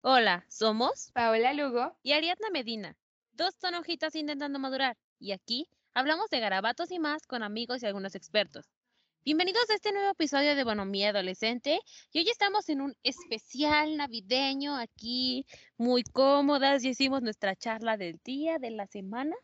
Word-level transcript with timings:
Hola, 0.00 0.46
somos 0.48 1.10
Paola 1.12 1.52
Lugo 1.54 1.98
y 2.04 2.12
Ariadna 2.12 2.50
Medina, 2.50 2.96
dos 3.32 3.58
tonojitas 3.58 4.14
intentando 4.14 4.60
madurar, 4.60 4.96
y 5.18 5.32
aquí 5.32 5.68
hablamos 5.92 6.30
de 6.30 6.38
garabatos 6.38 6.92
y 6.92 7.00
más 7.00 7.26
con 7.26 7.42
amigos 7.42 7.82
y 7.82 7.86
algunos 7.86 8.14
expertos. 8.14 8.66
Bienvenidos 9.24 9.68
a 9.68 9.74
este 9.74 9.90
nuevo 9.90 10.12
episodio 10.12 10.54
de 10.54 10.62
Bonomía 10.62 11.08
Adolescente 11.08 11.80
y 12.12 12.20
hoy 12.20 12.30
estamos 12.30 12.68
en 12.68 12.80
un 12.80 12.94
especial 13.02 13.96
navideño 13.96 14.76
aquí, 14.76 15.44
muy 15.76 16.04
cómodas, 16.04 16.84
y 16.84 16.90
hicimos 16.90 17.20
nuestra 17.22 17.56
charla 17.56 17.96
del 17.96 18.20
día, 18.24 18.60
de 18.60 18.70
la 18.70 18.86
semana. 18.86 19.34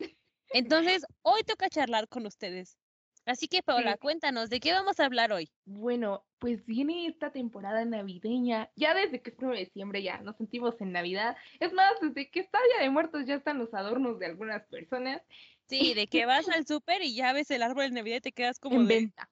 Entonces, 0.53 1.05
hoy 1.21 1.43
toca 1.43 1.69
charlar 1.69 2.07
con 2.07 2.25
ustedes. 2.25 2.77
Así 3.25 3.47
que, 3.47 3.63
Paola, 3.63 3.97
cuéntanos, 3.97 4.49
¿de 4.49 4.59
qué 4.59 4.71
vamos 4.71 4.99
a 4.99 5.05
hablar 5.05 5.31
hoy? 5.31 5.49
Bueno, 5.65 6.25
pues 6.37 6.65
viene 6.65 7.07
esta 7.07 7.31
temporada 7.31 7.83
navideña. 7.83 8.69
Ya 8.75 8.93
desde 8.93 9.21
que 9.21 9.31
es 9.31 9.37
1 9.39 9.51
de 9.53 9.59
diciembre 9.65 10.03
ya 10.03 10.19
nos 10.19 10.37
sentimos 10.37 10.79
en 10.79 10.91
Navidad. 10.91 11.35
Es 11.59 11.73
más, 11.73 11.93
desde 12.01 12.29
que 12.29 12.39
está 12.39 12.59
Día 12.73 12.83
de 12.83 12.89
Muertos 12.91 13.25
ya 13.25 13.35
están 13.35 13.57
los 13.57 13.73
adornos 13.73 14.19
de 14.19 14.27
algunas 14.27 14.63
personas. 14.67 15.21
Sí, 15.67 15.95
de 15.95 16.05
que 16.05 16.27
vas 16.27 16.47
al 16.49 16.67
súper 16.67 17.01
y 17.01 17.15
ya 17.15 17.33
ves 17.33 17.49
el 17.49 17.63
árbol 17.63 17.85
de 17.85 17.91
Navidad 17.91 18.17
y 18.17 18.21
te 18.21 18.31
quedas 18.31 18.59
como 18.59 18.75
en 18.81 18.87
de- 18.87 18.95
venta. 18.95 19.29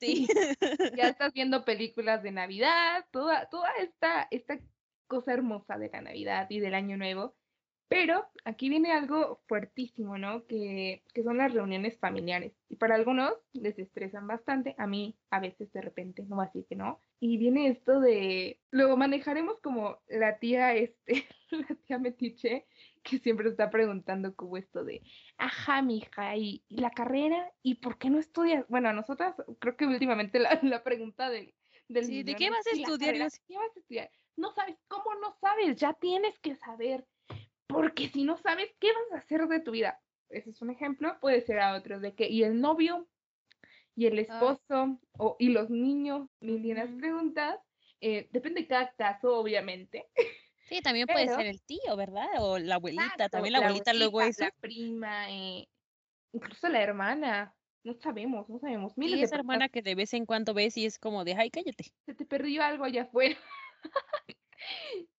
Sí. 0.00 0.26
Ya 0.96 1.08
estás 1.08 1.32
viendo 1.32 1.64
películas 1.64 2.22
de 2.22 2.32
Navidad, 2.32 3.04
toda, 3.12 3.48
toda 3.50 3.70
esta, 3.80 4.26
esta 4.30 4.58
cosa 5.06 5.34
hermosa 5.34 5.76
de 5.76 5.90
la 5.90 6.00
Navidad 6.00 6.46
y 6.48 6.58
del 6.58 6.74
Año 6.74 6.96
Nuevo. 6.96 7.36
Pero 7.90 8.30
aquí 8.44 8.70
viene 8.70 8.92
algo 8.92 9.42
fuertísimo, 9.48 10.16
¿no? 10.16 10.46
Que, 10.46 11.04
que 11.12 11.24
son 11.24 11.38
las 11.38 11.52
reuniones 11.52 11.98
familiares. 11.98 12.54
Y 12.68 12.76
para 12.76 12.94
algunos 12.94 13.34
les 13.52 13.80
estresan 13.80 14.28
bastante, 14.28 14.76
a 14.78 14.86
mí 14.86 15.18
a 15.30 15.40
veces 15.40 15.72
de 15.72 15.82
repente, 15.82 16.22
no 16.22 16.36
voy 16.36 16.44
a 16.44 16.46
decir 16.46 16.66
que 16.68 16.76
no. 16.76 17.02
Y 17.18 17.36
viene 17.38 17.68
esto 17.68 18.00
de, 18.00 18.62
lo 18.70 18.96
manejaremos 18.96 19.60
como 19.60 20.02
la 20.08 20.38
tía, 20.38 20.74
este, 20.74 21.26
la 21.50 21.76
tía 21.84 21.98
metiche, 21.98 22.68
que 23.02 23.18
siempre 23.18 23.48
está 23.50 23.70
preguntando 23.70 24.36
como 24.36 24.56
esto 24.56 24.84
de, 24.84 25.02
ajá, 25.36 25.82
mija, 25.82 26.36
¿y, 26.36 26.64
y 26.68 26.76
la 26.80 26.90
carrera? 26.92 27.52
¿Y 27.62 27.76
por 27.76 27.98
qué 27.98 28.08
no 28.08 28.20
estudias? 28.20 28.66
Bueno, 28.68 28.88
a 28.88 28.92
nosotras 28.92 29.34
creo 29.58 29.76
que 29.76 29.86
últimamente 29.86 30.38
la, 30.38 30.50
la 30.62 30.84
pregunta 30.84 31.28
del, 31.28 31.54
del 31.88 32.06
Sí, 32.06 32.22
¿de 32.22 32.36
qué 32.36 32.50
vas 32.50 32.66
a 32.66 32.70
"¿Y 32.76 32.80
la 32.80 32.88
estudiar?" 32.88 33.22
Así- 33.22 33.40
¿Qué 33.48 33.56
vas 33.56 33.76
a 33.76 33.80
estudiar? 33.80 34.10
No 34.36 34.52
sabes, 34.52 34.76
¿cómo 34.88 35.14
no 35.20 35.32
sabes? 35.40 35.76
Ya 35.76 35.92
tienes 35.94 36.38
que 36.38 36.54
saber. 36.54 37.06
Porque 37.70 38.08
si 38.08 38.24
no 38.24 38.36
sabes, 38.36 38.68
¿qué 38.80 38.88
vas 38.88 39.20
a 39.20 39.24
hacer 39.24 39.46
de 39.46 39.60
tu 39.60 39.70
vida? 39.70 40.00
Ese 40.28 40.50
es 40.50 40.60
un 40.60 40.70
ejemplo, 40.70 41.18
puede 41.20 41.40
ser 41.40 41.60
a 41.60 41.74
otros, 41.74 42.02
de 42.02 42.14
que, 42.14 42.28
y 42.28 42.42
el 42.42 42.60
novio, 42.60 43.08
y 43.96 44.06
el 44.06 44.18
esposo, 44.18 45.00
o, 45.12 45.36
y 45.38 45.48
los 45.48 45.70
niños, 45.70 46.28
y 46.40 46.72
Ujú. 46.72 46.98
preguntas, 46.98 47.58
eh, 48.00 48.28
depende 48.30 48.62
de 48.62 48.66
cada 48.66 48.92
caso, 48.94 49.36
obviamente. 49.36 50.06
Sí, 50.68 50.80
también 50.82 51.06
puede 51.08 51.28
ser 51.28 51.46
el 51.46 51.60
tío, 51.62 51.96
¿verdad? 51.96 52.28
O 52.38 52.58
la 52.58 52.76
abuelita, 52.76 53.04
Exacto, 53.04 53.30
también 53.30 53.52
la 53.54 53.58
abuelita 53.58 53.92
luego 53.92 54.22
eso. 54.22 54.44
La 54.44 54.54
prima, 54.60 55.30
eh, 55.30 55.68
incluso 56.32 56.68
la 56.68 56.80
hermana, 56.80 57.54
no 57.82 57.94
sabemos, 57.94 58.48
no 58.48 58.60
sabemos. 58.60 58.92
Y 58.96 59.00
Miles 59.00 59.20
de 59.20 59.26
esa 59.26 59.36
hermana 59.36 59.68
que 59.68 59.82
de 59.82 59.94
vez 59.94 60.14
en 60.14 60.26
cuando 60.26 60.54
ves 60.54 60.76
y 60.76 60.86
es 60.86 60.98
como 60.98 61.24
de, 61.24 61.34
ay, 61.34 61.50
cállate. 61.50 61.92
Se 62.06 62.14
te 62.14 62.24
perdió 62.24 62.62
algo 62.62 62.84
allá 62.84 63.02
afuera. 63.02 63.36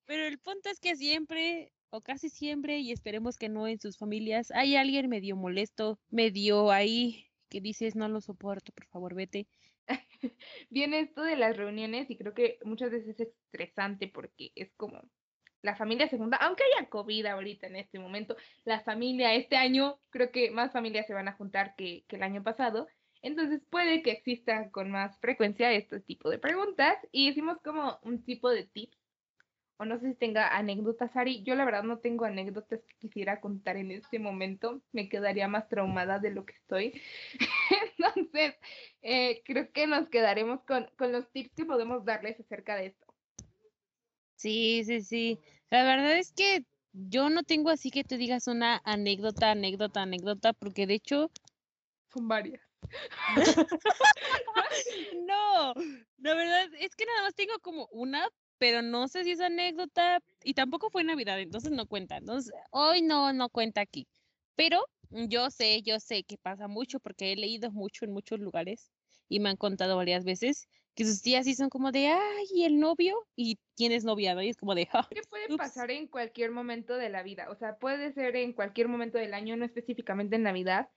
Pero 0.05 0.25
el 0.25 0.39
punto 0.39 0.69
es 0.69 0.79
que 0.79 0.95
siempre, 0.95 1.71
o 1.91 2.01
casi 2.01 2.29
siempre, 2.29 2.79
y 2.79 2.91
esperemos 2.91 3.37
que 3.37 3.49
no 3.49 3.67
en 3.67 3.79
sus 3.79 3.97
familias, 3.97 4.51
hay 4.51 4.75
alguien 4.75 5.09
medio 5.09 5.35
molesto, 5.35 5.99
medio 6.09 6.71
ahí, 6.71 7.27
que 7.49 7.61
dices, 7.61 7.95
no 7.95 8.07
lo 8.07 8.21
soporto, 8.21 8.71
por 8.71 8.85
favor, 8.87 9.13
vete. 9.13 9.47
Viene 10.69 11.01
esto 11.01 11.21
de 11.21 11.35
las 11.35 11.57
reuniones 11.57 12.09
y 12.09 12.17
creo 12.17 12.33
que 12.33 12.59
muchas 12.63 12.91
veces 12.91 13.19
es 13.19 13.27
estresante 13.27 14.07
porque 14.07 14.51
es 14.55 14.71
como 14.77 15.01
la 15.61 15.75
familia 15.75 16.07
segunda, 16.07 16.37
aunque 16.37 16.63
haya 16.63 16.89
COVID 16.89 17.25
ahorita 17.25 17.67
en 17.67 17.75
este 17.75 17.99
momento, 17.99 18.35
la 18.63 18.79
familia 18.81 19.35
este 19.35 19.57
año, 19.57 19.99
creo 20.09 20.31
que 20.31 20.49
más 20.49 20.71
familias 20.71 21.05
se 21.07 21.13
van 21.13 21.27
a 21.27 21.33
juntar 21.33 21.75
que, 21.75 22.03
que 22.07 22.15
el 22.15 22.23
año 22.23 22.41
pasado. 22.41 22.87
Entonces 23.21 23.61
puede 23.69 24.01
que 24.01 24.11
exista 24.11 24.71
con 24.71 24.89
más 24.89 25.19
frecuencia 25.19 25.71
este 25.71 25.99
tipo 25.99 26.29
de 26.29 26.39
preguntas 26.39 26.97
y 27.11 27.29
hicimos 27.29 27.59
como 27.63 27.99
un 28.01 28.23
tipo 28.23 28.49
de 28.49 28.65
tips. 28.65 28.97
O 29.81 29.85
no 29.85 29.99
sé 29.99 30.09
si 30.09 30.13
tenga 30.13 30.55
anécdotas, 30.55 31.15
Ari. 31.15 31.41
Yo 31.41 31.55
la 31.55 31.65
verdad 31.65 31.81
no 31.81 31.97
tengo 31.97 32.25
anécdotas 32.25 32.81
que 32.83 32.95
quisiera 32.99 33.41
contar 33.41 33.77
en 33.77 33.89
este 33.89 34.19
momento. 34.19 34.79
Me 34.91 35.09
quedaría 35.09 35.47
más 35.47 35.67
traumada 35.69 36.19
de 36.19 36.29
lo 36.29 36.45
que 36.45 36.53
estoy. 36.53 37.01
Entonces, 37.97 38.53
eh, 39.01 39.41
creo 39.43 39.71
que 39.71 39.87
nos 39.87 40.07
quedaremos 40.09 40.61
con, 40.67 40.87
con 40.99 41.11
los 41.11 41.27
tips 41.31 41.55
que 41.55 41.65
podemos 41.65 42.05
darles 42.05 42.39
acerca 42.39 42.75
de 42.75 42.85
esto. 42.85 43.11
Sí, 44.35 44.83
sí, 44.85 45.01
sí. 45.01 45.39
La 45.71 45.83
verdad 45.83 46.15
es 46.15 46.31
que 46.31 46.63
yo 46.93 47.31
no 47.31 47.41
tengo 47.41 47.71
así 47.71 47.89
que 47.89 48.03
te 48.03 48.17
digas 48.17 48.45
una 48.45 48.83
anécdota, 48.85 49.49
anécdota, 49.49 50.03
anécdota, 50.03 50.53
porque 50.53 50.85
de 50.85 50.93
hecho, 50.93 51.31
Son 52.13 52.27
varias. 52.27 52.61
no, 55.25 55.73
la 56.17 56.33
verdad 56.35 56.69
es 56.79 56.95
que 56.95 57.05
nada 57.05 57.23
más 57.23 57.33
tengo 57.33 57.57
como 57.61 57.87
una, 57.91 58.29
pero 58.61 58.81
no 58.83 59.07
sé 59.07 59.23
si 59.23 59.31
es 59.31 59.41
anécdota 59.41 60.21
y 60.43 60.53
tampoco 60.53 60.91
fue 60.91 61.03
Navidad, 61.03 61.39
entonces 61.39 61.71
no 61.71 61.87
cuenta. 61.87 62.17
Entonces, 62.17 62.53
hoy 62.71 63.01
no, 63.01 63.33
no 63.33 63.49
cuenta 63.49 63.81
aquí. 63.81 64.07
Pero 64.55 64.85
yo 65.09 65.49
sé, 65.49 65.81
yo 65.81 65.99
sé 65.99 66.23
que 66.23 66.37
pasa 66.37 66.67
mucho 66.67 66.99
porque 66.99 67.31
he 67.31 67.35
leído 67.35 67.71
mucho 67.71 68.05
en 68.05 68.13
muchos 68.13 68.39
lugares 68.39 68.91
y 69.27 69.39
me 69.39 69.49
han 69.49 69.57
contado 69.57 69.97
varias 69.97 70.23
veces 70.25 70.67
que 70.93 71.05
sus 71.05 71.21
tías 71.23 71.45
sí 71.45 71.55
son 71.55 71.69
como 71.69 71.91
de, 71.91 72.09
ay, 72.09 72.45
¿y 72.53 72.65
el 72.65 72.79
novio? 72.79 73.15
Y 73.35 73.57
tienes 73.75 74.03
novia, 74.05 74.35
¿no? 74.35 74.43
Y 74.43 74.49
es 74.49 74.57
como 74.57 74.75
de, 74.75 74.87
"Ah, 74.93 75.09
Que 75.09 75.23
puede 75.23 75.49
Ups. 75.49 75.49
pasar 75.49 75.91
en 75.91 76.07
cualquier 76.07 76.51
momento 76.51 76.95
de 76.97 77.09
la 77.09 77.21
vida. 77.23 77.49
O 77.51 77.55
sea, 77.55 77.77
puede 77.79 78.13
ser 78.13 78.35
en 78.37 78.53
cualquier 78.53 78.87
momento 78.87 79.17
del 79.17 79.33
año, 79.33 79.57
no 79.57 79.65
específicamente 79.65 80.37
en 80.37 80.43
Navidad. 80.43 80.89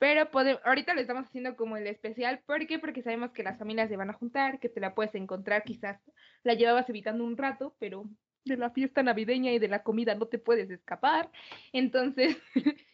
Pero 0.00 0.30
ahorita 0.64 0.94
lo 0.94 1.02
estamos 1.02 1.26
haciendo 1.26 1.56
como 1.56 1.76
el 1.76 1.86
especial. 1.86 2.40
¿Por 2.46 2.66
qué? 2.66 2.78
Porque 2.78 3.02
sabemos 3.02 3.32
que 3.32 3.42
las 3.42 3.58
familias 3.58 3.90
se 3.90 3.98
van 3.98 4.08
a 4.08 4.14
juntar, 4.14 4.58
que 4.58 4.70
te 4.70 4.80
la 4.80 4.94
puedes 4.94 5.14
encontrar, 5.14 5.62
quizás 5.62 6.00
la 6.42 6.54
llevabas 6.54 6.88
evitando 6.88 7.22
un 7.22 7.36
rato, 7.36 7.76
pero 7.78 8.06
de 8.46 8.56
la 8.56 8.70
fiesta 8.70 9.02
navideña 9.02 9.52
y 9.52 9.58
de 9.58 9.68
la 9.68 9.82
comida 9.82 10.14
no 10.14 10.24
te 10.24 10.38
puedes 10.38 10.70
escapar. 10.70 11.30
Entonces, 11.74 12.38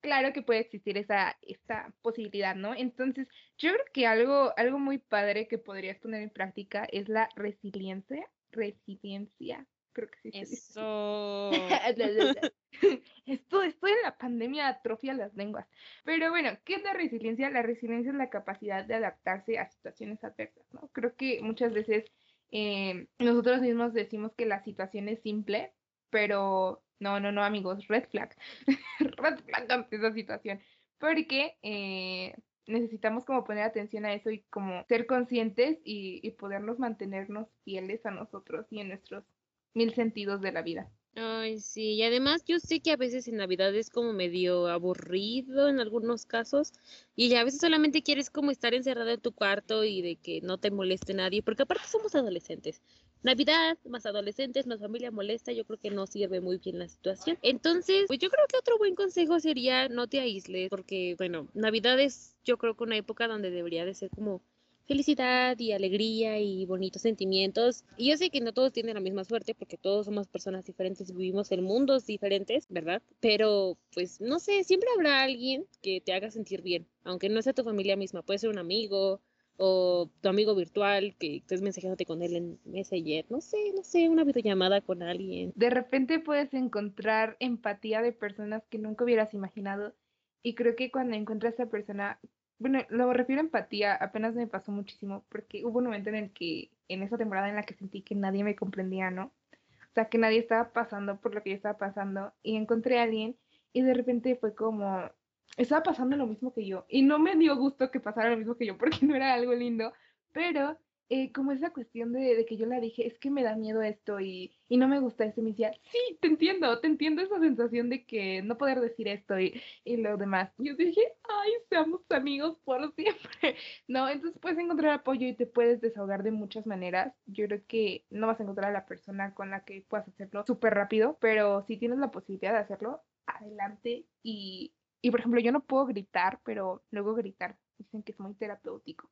claro 0.00 0.32
que 0.32 0.42
puede 0.42 0.60
existir 0.60 0.96
esa, 0.98 1.36
esa 1.42 1.92
posibilidad, 2.00 2.54
¿no? 2.54 2.76
Entonces, 2.76 3.26
yo 3.58 3.72
creo 3.72 3.84
que 3.92 4.06
algo, 4.06 4.54
algo 4.56 4.78
muy 4.78 4.98
padre 4.98 5.48
que 5.48 5.58
podrías 5.58 5.98
poner 5.98 6.22
en 6.22 6.30
práctica 6.30 6.86
es 6.92 7.08
la 7.08 7.28
resiliencia. 7.34 8.30
Resiliencia, 8.52 9.66
creo 9.92 10.08
que 10.10 10.30
sí. 10.30 10.30
eso. 10.34 11.50
Esto, 13.26 13.62
estoy 13.62 13.92
en 13.92 14.02
la 14.02 14.16
pandemia 14.16 14.68
atrofia 14.68 15.14
las 15.14 15.34
lenguas. 15.34 15.66
Pero 16.04 16.30
bueno, 16.30 16.50
¿qué 16.64 16.74
es 16.74 16.82
la 16.82 16.92
resiliencia? 16.92 17.50
La 17.50 17.62
resiliencia 17.62 18.10
es 18.10 18.16
la 18.16 18.30
capacidad 18.30 18.84
de 18.84 18.94
adaptarse 18.94 19.58
a 19.58 19.68
situaciones 19.68 20.22
adversas, 20.24 20.64
¿no? 20.72 20.88
Creo 20.92 21.14
que 21.14 21.40
muchas 21.42 21.72
veces 21.72 22.04
eh, 22.50 23.06
nosotros 23.18 23.60
mismos 23.60 23.92
decimos 23.92 24.32
que 24.34 24.46
la 24.46 24.62
situación 24.62 25.08
es 25.08 25.20
simple, 25.22 25.72
pero 26.10 26.82
no, 26.98 27.20
no, 27.20 27.32
no, 27.32 27.42
amigos, 27.42 27.86
red 27.88 28.08
flag. 28.08 28.34
red 28.98 29.38
flag 29.38 29.70
ante 29.70 29.96
esa 29.96 30.12
situación. 30.12 30.60
Porque 30.98 31.56
eh, 31.62 32.34
necesitamos 32.66 33.24
como 33.24 33.44
poner 33.44 33.64
atención 33.64 34.04
a 34.04 34.14
eso 34.14 34.30
y 34.30 34.42
como 34.50 34.84
ser 34.84 35.06
conscientes 35.06 35.78
y, 35.84 36.20
y 36.22 36.30
podernos 36.32 36.78
mantenernos 36.78 37.48
fieles 37.64 38.04
a 38.06 38.10
nosotros 38.10 38.66
y 38.70 38.80
en 38.80 38.88
nuestros 38.88 39.24
mil 39.74 39.94
sentidos 39.94 40.40
de 40.40 40.52
la 40.52 40.62
vida. 40.62 40.90
Ay, 41.14 41.58
sí, 41.60 41.94
y 41.94 42.02
además 42.04 42.42
yo 42.46 42.58
sé 42.58 42.80
que 42.80 42.90
a 42.90 42.96
veces 42.96 43.28
en 43.28 43.36
Navidad 43.36 43.74
es 43.74 43.90
como 43.90 44.14
medio 44.14 44.68
aburrido 44.68 45.68
en 45.68 45.78
algunos 45.78 46.24
casos 46.24 46.72
y 47.14 47.34
a 47.34 47.44
veces 47.44 47.60
solamente 47.60 48.02
quieres 48.02 48.30
como 48.30 48.50
estar 48.50 48.72
encerrado 48.72 49.10
en 49.10 49.20
tu 49.20 49.32
cuarto 49.32 49.84
y 49.84 50.00
de 50.00 50.16
que 50.16 50.40
no 50.40 50.56
te 50.56 50.70
moleste 50.70 51.12
nadie, 51.12 51.42
porque 51.42 51.64
aparte 51.64 51.86
somos 51.86 52.14
adolescentes. 52.14 52.80
Navidad, 53.22 53.78
más 53.84 54.06
adolescentes, 54.06 54.66
más 54.66 54.80
familia 54.80 55.10
molesta, 55.10 55.52
yo 55.52 55.64
creo 55.66 55.78
que 55.78 55.90
no 55.90 56.06
sirve 56.06 56.40
muy 56.40 56.56
bien 56.58 56.78
la 56.78 56.88
situación. 56.88 57.38
Entonces, 57.42 58.06
pues 58.08 58.18
yo 58.18 58.30
creo 58.30 58.46
que 58.48 58.56
otro 58.56 58.78
buen 58.78 58.94
consejo 58.94 59.38
sería 59.38 59.88
no 59.90 60.08
te 60.08 60.18
aísles, 60.18 60.70
porque 60.70 61.14
bueno, 61.18 61.46
Navidad 61.52 62.00
es 62.00 62.36
yo 62.42 62.56
creo 62.56 62.74
que 62.74 62.84
una 62.84 62.96
época 62.96 63.28
donde 63.28 63.50
debería 63.50 63.84
de 63.84 63.94
ser 63.94 64.08
como 64.10 64.42
felicidad 64.86 65.58
y 65.58 65.72
alegría 65.72 66.38
y 66.38 66.66
bonitos 66.66 67.02
sentimientos. 67.02 67.84
Y 67.96 68.10
yo 68.10 68.16
sé 68.16 68.30
que 68.30 68.40
no 68.40 68.52
todos 68.52 68.72
tienen 68.72 68.94
la 68.94 69.00
misma 69.00 69.24
suerte 69.24 69.54
porque 69.54 69.76
todos 69.76 70.06
somos 70.06 70.28
personas 70.28 70.64
diferentes 70.64 71.14
vivimos 71.14 71.50
en 71.52 71.62
mundos 71.62 72.06
diferentes, 72.06 72.66
¿verdad? 72.68 73.02
Pero 73.20 73.76
pues 73.94 74.20
no 74.20 74.38
sé, 74.38 74.64
siempre 74.64 74.88
habrá 74.94 75.22
alguien 75.22 75.66
que 75.82 76.00
te 76.00 76.12
haga 76.12 76.30
sentir 76.30 76.62
bien, 76.62 76.86
aunque 77.04 77.28
no 77.28 77.42
sea 77.42 77.52
tu 77.52 77.64
familia 77.64 77.96
misma, 77.96 78.22
puede 78.22 78.38
ser 78.38 78.50
un 78.50 78.58
amigo 78.58 79.20
o 79.58 80.10
tu 80.20 80.28
amigo 80.28 80.54
virtual 80.54 81.14
que 81.18 81.36
estés 81.36 81.62
mensajándote 81.62 82.06
con 82.06 82.22
él 82.22 82.36
en 82.36 82.58
Messenger, 82.64 83.26
no 83.28 83.40
sé, 83.40 83.58
no 83.76 83.82
sé, 83.84 84.08
una 84.08 84.24
videollamada 84.24 84.80
con 84.80 85.02
alguien. 85.02 85.52
De 85.54 85.70
repente 85.70 86.18
puedes 86.18 86.52
encontrar 86.54 87.36
empatía 87.38 88.02
de 88.02 88.12
personas 88.12 88.62
que 88.68 88.78
nunca 88.78 89.04
hubieras 89.04 89.34
imaginado 89.34 89.94
y 90.42 90.54
creo 90.54 90.74
que 90.74 90.90
cuando 90.90 91.16
encuentras 91.16 91.52
a 91.52 91.62
esa 91.62 91.70
persona, 91.70 92.18
bueno, 92.62 92.78
lo 92.90 93.12
refiero 93.12 93.40
a 93.40 93.44
empatía, 93.44 93.94
apenas 93.94 94.36
me 94.36 94.46
pasó 94.46 94.70
muchísimo 94.70 95.24
porque 95.28 95.64
hubo 95.64 95.78
un 95.78 95.86
momento 95.86 96.10
en 96.10 96.14
el 96.14 96.30
que, 96.30 96.70
en 96.86 97.02
esa 97.02 97.18
temporada 97.18 97.48
en 97.48 97.56
la 97.56 97.64
que 97.64 97.74
sentí 97.74 98.02
que 98.02 98.14
nadie 98.14 98.44
me 98.44 98.54
comprendía, 98.54 99.10
¿no? 99.10 99.24
O 99.24 99.94
sea, 99.94 100.04
que 100.04 100.16
nadie 100.16 100.38
estaba 100.38 100.72
pasando 100.72 101.20
por 101.20 101.34
lo 101.34 101.42
que 101.42 101.50
yo 101.50 101.56
estaba 101.56 101.76
pasando 101.76 102.32
y 102.44 102.56
encontré 102.56 103.00
a 103.00 103.02
alguien 103.02 103.36
y 103.72 103.82
de 103.82 103.94
repente 103.94 104.36
fue 104.36 104.54
como, 104.54 105.10
estaba 105.56 105.82
pasando 105.82 106.16
lo 106.16 106.28
mismo 106.28 106.54
que 106.54 106.64
yo 106.64 106.86
y 106.88 107.02
no 107.02 107.18
me 107.18 107.34
dio 107.34 107.56
gusto 107.56 107.90
que 107.90 107.98
pasara 107.98 108.30
lo 108.30 108.36
mismo 108.36 108.56
que 108.56 108.66
yo 108.66 108.78
porque 108.78 109.04
no 109.04 109.16
era 109.16 109.34
algo 109.34 109.52
lindo, 109.54 109.92
pero 110.32 110.78
eh, 111.08 111.32
como 111.32 111.52
esa 111.52 111.70
cuestión 111.72 112.12
de, 112.12 112.44
que 112.46 112.56
yo 112.56 112.66
la 112.66 112.80
dije, 112.80 113.06
es 113.06 113.18
que 113.18 113.30
me 113.30 113.42
da 113.42 113.54
miedo 113.56 113.82
esto 113.82 114.20
y, 114.20 114.52
y 114.68 114.76
no 114.78 114.88
me 114.88 114.98
gusta 114.98 115.24
esto, 115.24 115.40
y 115.40 115.44
me 115.44 115.50
decía, 115.50 115.72
sí, 115.90 116.18
te 116.20 116.28
entiendo, 116.28 116.80
te 116.80 116.86
entiendo 116.86 117.22
esa 117.22 117.38
sensación 117.38 117.90
de 117.90 118.06
que 118.06 118.42
no 118.42 118.56
poder 118.56 118.80
decir 118.80 119.08
esto 119.08 119.38
y, 119.38 119.60
y 119.84 119.98
lo 119.98 120.16
demás. 120.16 120.50
Yo 120.58 120.74
dije, 120.74 121.00
ay, 121.24 121.50
seamos 121.68 122.00
amigos 122.10 122.58
por 122.64 122.92
siempre. 122.94 123.56
No, 123.88 124.08
entonces 124.08 124.38
puedes 124.40 124.58
encontrar 124.58 124.92
apoyo 124.92 125.26
y 125.26 125.34
te 125.34 125.46
puedes 125.46 125.80
desahogar 125.80 126.22
de 126.22 126.30
muchas 126.30 126.66
maneras. 126.66 127.14
Yo 127.26 127.46
creo 127.46 127.60
que 127.66 128.06
no 128.10 128.26
vas 128.26 128.40
a 128.40 128.42
encontrar 128.44 128.70
a 128.70 128.72
la 128.72 128.86
persona 128.86 129.34
con 129.34 129.50
la 129.50 129.64
que 129.64 129.84
puedas 129.88 130.08
hacerlo 130.08 130.44
súper 130.46 130.74
rápido, 130.74 131.18
pero 131.20 131.62
si 131.66 131.76
tienes 131.76 131.98
la 131.98 132.10
posibilidad 132.10 132.52
de 132.52 132.58
hacerlo, 132.60 133.02
adelante 133.26 134.06
y, 134.22 134.72
y 135.00 135.10
por 135.10 135.20
ejemplo, 135.20 135.40
yo 135.40 135.52
no 135.52 135.64
puedo 135.64 135.86
gritar, 135.86 136.40
pero 136.44 136.84
luego 136.90 137.14
gritar 137.14 137.56
dicen 137.78 138.02
que 138.02 138.12
es 138.12 138.20
muy 138.20 138.34
terapéutico. 138.34 139.10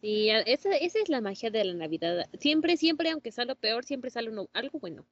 Sí, 0.00 0.30
esa, 0.30 0.74
esa 0.76 0.98
es 0.98 1.08
la 1.08 1.20
magia 1.20 1.50
de 1.50 1.64
la 1.64 1.74
Navidad. 1.74 2.28
Siempre, 2.38 2.76
siempre, 2.76 3.10
aunque 3.10 3.32
sea 3.32 3.44
lo 3.44 3.56
peor, 3.56 3.84
siempre 3.84 4.10
sale 4.10 4.30
uno, 4.30 4.48
algo 4.52 4.78
bueno. 4.78 5.06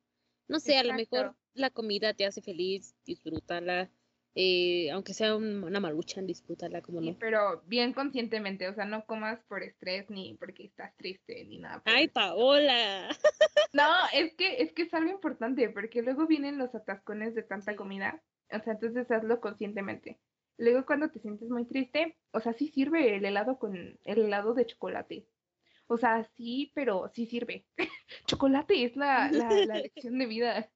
No 0.48 0.60
sé, 0.60 0.78
a 0.78 0.84
lo 0.84 0.94
mejor 0.94 1.34
la 1.52 1.68
comida 1.70 2.14
te 2.14 2.24
hace 2.24 2.40
feliz, 2.40 2.94
disfrútala. 3.04 3.90
Eh, 4.34 4.90
aunque 4.92 5.14
sea 5.14 5.34
una 5.36 5.80
maruchan, 5.80 6.26
disfrútala 6.26 6.80
como 6.80 7.00
sí, 7.00 7.10
no. 7.10 7.18
Pero 7.18 7.62
bien 7.66 7.92
conscientemente, 7.92 8.68
o 8.68 8.74
sea, 8.74 8.84
no 8.84 9.04
comas 9.04 9.42
por 9.48 9.62
estrés 9.62 10.08
ni 10.10 10.34
porque 10.34 10.64
estás 10.64 10.96
triste 10.96 11.44
ni 11.44 11.58
nada. 11.58 11.82
¡Ay, 11.84 12.08
Paola! 12.08 13.08
No, 13.74 13.84
es 14.14 14.32
que, 14.34 14.62
es 14.62 14.72
que 14.72 14.82
es 14.82 14.94
algo 14.94 15.10
importante, 15.10 15.68
porque 15.68 16.00
luego 16.00 16.26
vienen 16.26 16.56
los 16.56 16.74
atascones 16.74 17.34
de 17.34 17.42
tanta 17.42 17.76
comida. 17.76 18.22
O 18.50 18.58
sea, 18.60 18.72
entonces 18.72 19.10
hazlo 19.10 19.40
conscientemente. 19.40 20.18
Luego 20.58 20.84
cuando 20.84 21.08
te 21.08 21.20
sientes 21.20 21.48
muy 21.48 21.64
triste, 21.64 22.18
o 22.32 22.40
sea, 22.40 22.52
sí 22.52 22.68
sirve 22.68 23.16
el 23.16 23.24
helado 23.24 23.58
con 23.58 23.76
el 23.76 23.98
helado 24.04 24.54
de 24.54 24.66
chocolate. 24.66 25.26
O 25.86 25.96
sea, 25.96 26.28
sí, 26.36 26.70
pero 26.74 27.10
sí 27.14 27.26
sirve. 27.26 27.64
chocolate 28.26 28.84
es 28.84 28.96
la, 28.96 29.30
la, 29.32 29.50
la 29.64 29.78
lección 29.82 30.18
de 30.18 30.26
vida. 30.26 30.70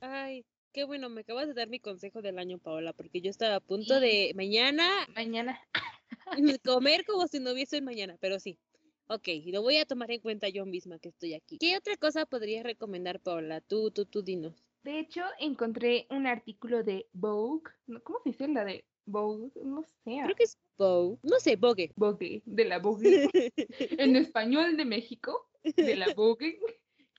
Ay, 0.00 0.46
qué 0.72 0.84
bueno, 0.84 1.10
me 1.10 1.20
acabas 1.22 1.48
de 1.48 1.54
dar 1.54 1.68
mi 1.68 1.80
consejo 1.80 2.22
del 2.22 2.38
año, 2.38 2.58
Paola, 2.58 2.92
porque 2.92 3.20
yo 3.20 3.30
estaba 3.30 3.56
a 3.56 3.60
punto 3.60 4.00
de 4.00 4.32
mañana. 4.34 4.88
Mañana. 5.14 5.60
comer 6.64 7.04
como 7.04 7.26
si 7.26 7.40
no 7.40 7.52
hubiese 7.52 7.80
mañana, 7.82 8.16
pero 8.20 8.38
sí. 8.38 8.58
Ok, 9.08 9.28
lo 9.46 9.62
voy 9.62 9.78
a 9.78 9.86
tomar 9.86 10.10
en 10.10 10.20
cuenta 10.20 10.48
yo 10.48 10.66
misma 10.66 10.98
que 10.98 11.08
estoy 11.08 11.34
aquí. 11.34 11.58
¿Qué 11.58 11.76
otra 11.76 11.96
cosa 11.96 12.26
podrías 12.26 12.62
recomendar, 12.62 13.20
Paola? 13.20 13.62
Tú, 13.62 13.90
tú, 13.90 14.04
tú, 14.04 14.22
dinos. 14.22 14.62
De 14.82 14.98
hecho, 14.98 15.22
encontré 15.40 16.06
un 16.10 16.26
artículo 16.26 16.82
de 16.82 17.08
Vogue. 17.12 17.70
¿Cómo 18.04 18.20
se 18.22 18.30
dice 18.30 18.48
la 18.48 18.64
de 18.64 18.84
Vogue, 19.08 19.50
no 19.64 19.82
sé. 19.82 20.20
Creo 20.24 20.36
que 20.36 20.44
es 20.44 20.58
Vogue, 20.76 21.18
no 21.22 21.40
sé, 21.40 21.56
Vogue. 21.56 21.92
Vogue, 21.96 22.42
de 22.44 22.64
la 22.64 22.78
Vogue. 22.78 23.28
en 23.98 24.16
español 24.16 24.76
de 24.76 24.84
México, 24.84 25.48
de 25.62 25.96
la 25.96 26.12
Vogue. 26.14 26.58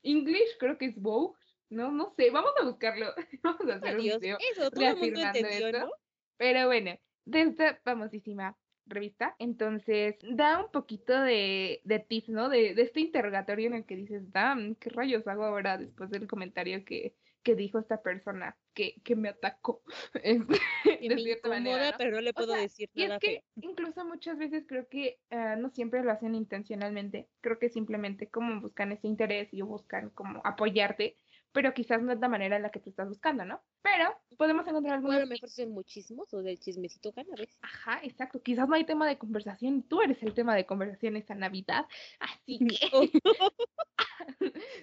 English 0.04 0.58
creo 0.60 0.78
que 0.78 0.86
es 0.86 0.96
Vogue. 1.02 1.38
No, 1.70 1.92
no 1.92 2.14
sé, 2.16 2.32
vamos 2.32 2.52
a 2.60 2.66
buscarlo. 2.66 3.14
Vamos 3.44 3.62
a 3.70 3.76
hacer 3.76 3.96
Adiós. 3.96 4.16
un 4.16 4.22
video 4.22 4.38
Eso, 4.52 4.72
todo 4.72 4.86
el 4.86 4.98
mundo 4.98 5.20
entendió, 5.20 5.68
esto. 5.68 5.80
¿no? 5.80 5.92
Pero 6.38 6.66
bueno, 6.66 6.98
de 7.26 7.42
esta 7.42 7.76
famosísima 7.84 8.58
revista, 8.88 9.36
entonces 9.38 10.16
da 10.24 10.64
un 10.64 10.72
poquito 10.72 11.14
de, 11.22 11.82
de 11.84 12.00
tips, 12.00 12.30
¿no? 12.30 12.50
De, 12.50 12.74
de 12.74 12.82
este 12.82 13.02
interrogatorio 13.02 13.68
en 13.68 13.76
el 13.76 13.86
que 13.86 13.96
dices, 13.96 14.32
damn, 14.32 14.76
¿qué 14.76 14.90
rayos 14.90 15.28
hago 15.28 15.44
ahora 15.44 15.78
después 15.78 16.10
del 16.10 16.28
comentario 16.28 16.84
que, 16.84 17.14
que 17.44 17.56
dijo 17.56 17.80
esta 17.80 18.02
persona 18.02 18.58
que, 18.74 18.96
que 19.04 19.16
me 19.16 19.30
atacó. 19.30 19.84
Este, 20.24 20.60
Que 21.00 21.08
de 21.08 21.16
me 21.16 21.22
cierta 21.22 21.48
incomoda, 21.50 21.52
manera, 21.52 21.92
¿no? 21.92 21.98
pero 21.98 22.12
no 22.12 22.22
le 22.22 22.32
O 22.32 22.34
puedo 22.34 22.54
sea, 22.54 22.56
decir 22.56 22.90
Y 22.94 23.04
es 23.04 23.10
nada 23.10 23.20
que 23.20 23.28
feo. 23.28 23.42
incluso 23.62 24.06
muchas 24.06 24.38
veces 24.38 24.66
creo 24.68 24.88
que 24.90 25.20
ah, 25.32 25.56
no 25.56 25.70
siempre 25.70 26.04
lo 26.04 26.12
hacen 26.12 26.36
intencionalmente. 26.36 27.30
Creo 27.42 27.60
que 27.60 27.70
simplemente 27.70 28.30
como 28.30 28.62
buscan 28.62 28.92
ese 28.92 29.08
interés 29.08 29.50
y 29.54 29.62
buscan 29.62 30.10
como 30.12 30.42
apoyarte, 30.44 31.18
pero 31.52 31.74
quizás 31.74 32.02
no 32.02 32.12
es 32.12 32.20
la 32.20 32.30
manera 32.30 32.58
en 32.58 32.64
la 32.64 32.70
que 32.72 32.80
tú 32.80 32.90
estás 32.92 33.08
buscando, 33.08 33.44
¿no? 33.46 33.62
Pero 33.82 34.14
podemos 34.38 34.68
encontrar 34.68 34.94
O 34.94 34.96
algunos... 34.98 35.20
lo 35.22 35.28
mejor 35.28 35.50
son 35.50 35.72
muchísimos 35.72 36.34
o 36.34 36.42
del 36.44 36.60
chismecito 36.60 37.12
¿ves? 37.38 37.58
Ajá, 37.62 38.00
exacto. 38.04 38.42
Quizás 38.42 38.68
no 38.68 38.76
hay 38.76 38.86
tema 38.86 39.08
de 39.08 39.18
conversación. 39.18 39.84
Tú 39.84 40.02
eres 40.02 40.22
el 40.24 40.34
tema 40.34 40.56
de 40.56 40.66
conversación 40.66 41.16
esta 41.18 41.36
Navidad. 41.36 41.86
Así 42.20 42.60
que... 42.68 42.90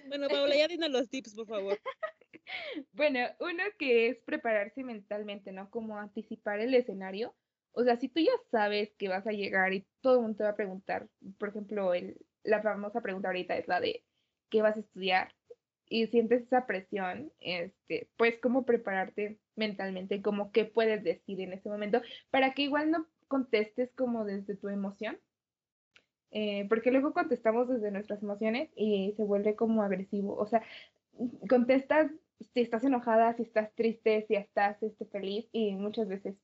Bueno, 0.07 0.27
Paola, 0.29 0.55
ya 0.55 0.67
dinos 0.67 0.89
los 0.89 1.09
tips, 1.09 1.35
por 1.35 1.47
favor. 1.47 1.79
Bueno, 2.91 3.19
uno 3.39 3.63
que 3.77 4.09
es 4.09 4.17
prepararse 4.23 4.83
mentalmente, 4.83 5.51
¿no? 5.51 5.69
Como 5.69 5.97
anticipar 5.97 6.59
el 6.59 6.73
escenario. 6.73 7.35
O 7.71 7.83
sea, 7.83 7.97
si 7.97 8.09
tú 8.09 8.19
ya 8.19 8.31
sabes 8.51 8.93
que 8.97 9.07
vas 9.09 9.27
a 9.27 9.31
llegar 9.31 9.73
y 9.73 9.87
todo 10.01 10.15
el 10.15 10.21
mundo 10.21 10.37
te 10.37 10.43
va 10.43 10.49
a 10.51 10.55
preguntar, 10.55 11.09
por 11.37 11.49
ejemplo, 11.49 11.93
el, 11.93 12.17
la 12.43 12.61
famosa 12.61 13.01
pregunta 13.01 13.27
ahorita 13.29 13.57
es 13.57 13.67
la 13.67 13.79
de 13.79 14.03
¿qué 14.49 14.61
vas 14.61 14.77
a 14.77 14.79
estudiar? 14.79 15.35
Y 15.89 16.07
sientes 16.07 16.43
esa 16.43 16.65
presión, 16.65 17.31
este, 17.39 18.09
pues 18.17 18.39
cómo 18.39 18.65
prepararte 18.65 19.39
mentalmente, 19.55 20.21
como 20.21 20.51
qué 20.51 20.65
puedes 20.65 21.03
decir 21.03 21.39
en 21.39 21.53
ese 21.53 21.69
momento, 21.69 22.01
para 22.29 22.53
que 22.53 22.63
igual 22.63 22.91
no 22.91 23.07
contestes 23.27 23.91
como 23.93 24.25
desde 24.25 24.55
tu 24.57 24.69
emoción. 24.69 25.19
Eh, 26.31 26.65
porque 26.67 26.91
luego 26.91 27.13
contestamos 27.13 27.69
desde 27.69 27.89
nuestras 27.91 28.21
emociones 28.21 28.69
y 28.75 29.13
se 29.15 29.23
vuelve 29.23 29.55
como 29.55 29.81
agresivo. 29.81 30.35
O 30.35 30.45
sea, 30.45 30.61
contestas 31.49 32.11
si 32.39 32.61
estás 32.61 32.83
enojada, 32.83 33.33
si 33.33 33.43
estás 33.43 33.73
triste, 33.75 34.25
si 34.27 34.35
estás 34.35 34.81
este, 34.83 35.05
feliz 35.05 35.47
y 35.51 35.75
muchas 35.75 36.07
veces 36.07 36.35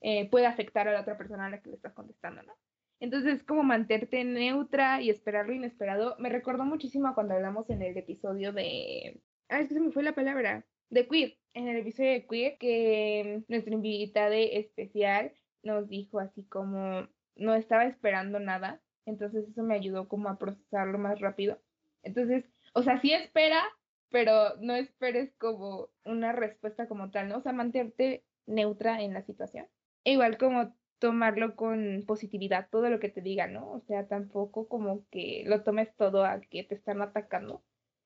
eh, 0.00 0.28
puede 0.30 0.46
afectar 0.46 0.88
a 0.88 0.92
la 0.92 1.00
otra 1.00 1.16
persona 1.16 1.46
a 1.46 1.50
la 1.50 1.62
que 1.62 1.70
le 1.70 1.76
estás 1.76 1.92
contestando, 1.94 2.42
¿no? 2.42 2.54
Entonces, 3.00 3.42
como 3.42 3.64
mantenerte 3.64 4.22
neutra 4.22 5.02
y 5.02 5.10
esperar 5.10 5.46
lo 5.46 5.52
inesperado, 5.52 6.14
me 6.18 6.28
recordó 6.28 6.64
muchísimo 6.64 7.14
cuando 7.14 7.34
hablamos 7.34 7.68
en 7.68 7.82
el 7.82 7.96
episodio 7.96 8.52
de... 8.52 9.20
Ah, 9.48 9.60
es 9.60 9.68
que 9.68 9.74
se 9.74 9.80
me 9.80 9.90
fue 9.90 10.04
la 10.04 10.14
palabra. 10.14 10.64
De 10.88 11.08
Queer. 11.08 11.36
En 11.52 11.66
el 11.66 11.78
episodio 11.78 12.12
de 12.12 12.26
Queer, 12.26 12.58
que 12.58 13.42
nuestra 13.48 13.74
invitada 13.74 14.36
especial 14.36 15.32
nos 15.64 15.88
dijo 15.88 16.20
así 16.20 16.44
como 16.44 17.08
no 17.34 17.54
estaba 17.54 17.86
esperando 17.86 18.38
nada. 18.38 18.80
Entonces 19.04 19.48
eso 19.48 19.64
me 19.64 19.74
ayudó 19.74 20.06
como 20.06 20.28
a 20.28 20.38
procesarlo 20.38 20.98
más 20.98 21.18
rápido. 21.20 21.60
Entonces, 22.04 22.44
o 22.72 22.82
sea, 22.82 23.00
sí 23.00 23.12
espera, 23.12 23.62
pero 24.12 24.56
no 24.60 24.74
esperes 24.74 25.32
como 25.38 25.88
una 26.04 26.32
respuesta 26.32 26.86
como 26.86 27.10
tal, 27.10 27.28
¿no? 27.28 27.38
O 27.38 27.40
sea, 27.40 27.52
mantenerte 27.52 28.24
neutra 28.46 29.02
en 29.02 29.14
la 29.14 29.22
situación. 29.22 29.66
E 30.04 30.12
igual 30.12 30.38
como 30.38 30.74
tomarlo 30.98 31.56
con 31.56 32.04
positividad, 32.06 32.68
todo 32.70 32.88
lo 32.88 33.00
que 33.00 33.08
te 33.08 33.22
digan, 33.22 33.54
¿no? 33.54 33.72
O 33.72 33.80
sea, 33.80 34.06
tampoco 34.06 34.68
como 34.68 35.04
que 35.10 35.42
lo 35.46 35.64
tomes 35.64 35.92
todo 35.96 36.24
a 36.24 36.40
que 36.40 36.62
te 36.62 36.76
están 36.76 37.02
atacando. 37.02 37.64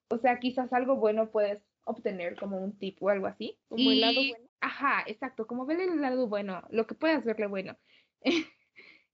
O 0.08 0.18
sea, 0.18 0.38
quizás 0.38 0.72
algo 0.72 0.96
bueno 0.96 1.30
puedes 1.30 1.62
obtener 1.84 2.36
como 2.36 2.58
un 2.58 2.78
tip 2.78 3.02
o 3.02 3.10
algo 3.10 3.26
así. 3.26 3.58
Como 3.68 3.90
el 3.90 4.00
lado 4.00 4.14
bueno. 4.14 4.48
Ajá, 4.60 5.04
exacto, 5.06 5.46
como 5.46 5.66
ver 5.66 5.80
el 5.80 6.00
lado 6.00 6.26
bueno, 6.28 6.62
lo 6.70 6.86
que 6.86 6.94
puedas 6.94 7.24
verle 7.24 7.46
bueno. 7.46 7.76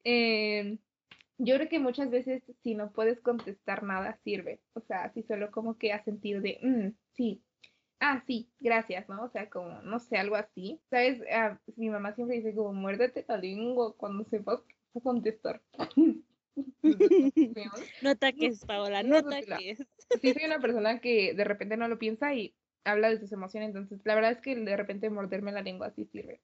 Em, 0.04 0.78
yo 1.44 1.56
creo 1.56 1.68
que 1.68 1.78
muchas 1.80 2.10
veces 2.10 2.42
si 2.62 2.74
no 2.74 2.92
puedes 2.92 3.20
contestar 3.20 3.82
nada 3.82 4.18
sirve. 4.24 4.60
O 4.74 4.80
sea, 4.80 5.12
si 5.12 5.22
solo 5.22 5.50
como 5.50 5.78
que 5.78 5.92
has 5.92 6.04
sentido 6.04 6.40
de, 6.40 6.58
"Mm, 6.62 6.88
sí, 7.14 7.42
ah, 8.00 8.22
sí, 8.26 8.50
gracias, 8.60 9.08
¿no? 9.08 9.24
O 9.24 9.28
sea, 9.30 9.48
como, 9.48 9.80
no 9.82 9.98
sé, 9.98 10.16
algo 10.18 10.36
así. 10.36 10.80
¿Sabes? 10.90 11.22
Ah, 11.32 11.58
mi 11.76 11.88
mamá 11.90 12.14
siempre 12.14 12.36
dice 12.36 12.54
como, 12.54 12.72
muérdete 12.72 13.24
la 13.28 13.36
lengua 13.36 13.94
cuando 13.96 14.24
sepas 14.24 14.60
a 14.94 15.00
contestar. 15.00 15.62
No 18.02 18.10
ataques, 18.10 18.60
Paola, 18.66 19.02
no 19.02 19.16
ataques. 19.16 19.78
sí 20.20 20.32
soy 20.32 20.44
una 20.44 20.60
persona 20.60 21.00
que 21.00 21.34
de 21.34 21.44
repente 21.44 21.76
no 21.76 21.88
lo 21.88 21.98
piensa 21.98 22.34
y 22.34 22.54
habla 22.84 23.10
de 23.10 23.18
sus 23.18 23.32
emociones, 23.32 23.68
entonces 23.68 24.00
la 24.04 24.14
verdad 24.14 24.32
es 24.32 24.40
que 24.40 24.56
de 24.56 24.76
repente 24.76 25.08
morderme 25.10 25.52
la 25.52 25.62
lengua 25.62 25.90
sí 25.94 26.04
sirve. 26.06 26.40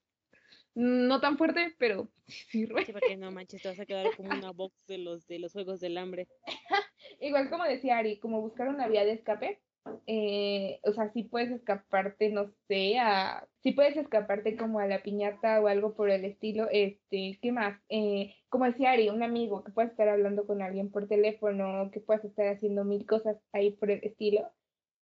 No 0.74 1.20
tan 1.20 1.36
fuerte, 1.38 1.74
pero 1.78 2.10
sí 2.26 2.66
sirve. 2.66 2.84
Sí, 2.84 2.92
porque 2.92 3.16
no 3.16 3.30
manches, 3.32 3.62
te 3.62 3.68
vas 3.68 3.80
a 3.80 3.86
quedar 3.86 4.12
como 4.14 4.32
una 4.32 4.52
box 4.52 4.86
de 4.86 4.98
los 4.98 5.26
de 5.26 5.38
los 5.38 5.52
juegos 5.52 5.80
del 5.80 5.98
hambre. 5.98 6.28
Igual 7.20 7.50
como 7.50 7.64
decía 7.64 7.98
Ari, 7.98 8.18
como 8.20 8.40
buscar 8.40 8.68
una 8.68 8.88
vía 8.88 9.04
de 9.04 9.12
escape. 9.12 9.60
eh, 10.06 10.80
o 10.84 10.92
sea, 10.92 11.10
si 11.12 11.24
puedes 11.24 11.50
escaparte, 11.50 12.30
no 12.30 12.46
sé, 12.68 12.98
a, 12.98 13.48
si 13.62 13.72
puedes 13.72 13.96
escaparte 13.96 14.56
como 14.56 14.80
a 14.80 14.86
la 14.86 15.02
piñata 15.02 15.60
o 15.60 15.66
algo 15.68 15.94
por 15.94 16.10
el 16.10 16.24
estilo, 16.24 16.68
este, 16.70 17.38
¿qué 17.42 17.52
más? 17.52 17.80
Eh, 17.88 18.34
como 18.48 18.66
decía 18.66 18.92
Ari, 18.92 19.08
un 19.10 19.22
amigo 19.22 19.64
que 19.64 19.72
puedas 19.72 19.90
estar 19.92 20.08
hablando 20.08 20.46
con 20.46 20.62
alguien 20.62 20.90
por 20.90 21.08
teléfono, 21.08 21.90
que 21.92 22.00
puedas 22.00 22.24
estar 22.24 22.46
haciendo 22.48 22.84
mil 22.84 23.06
cosas 23.06 23.38
ahí 23.52 23.72
por 23.72 23.90
el 23.90 24.00
estilo. 24.04 24.52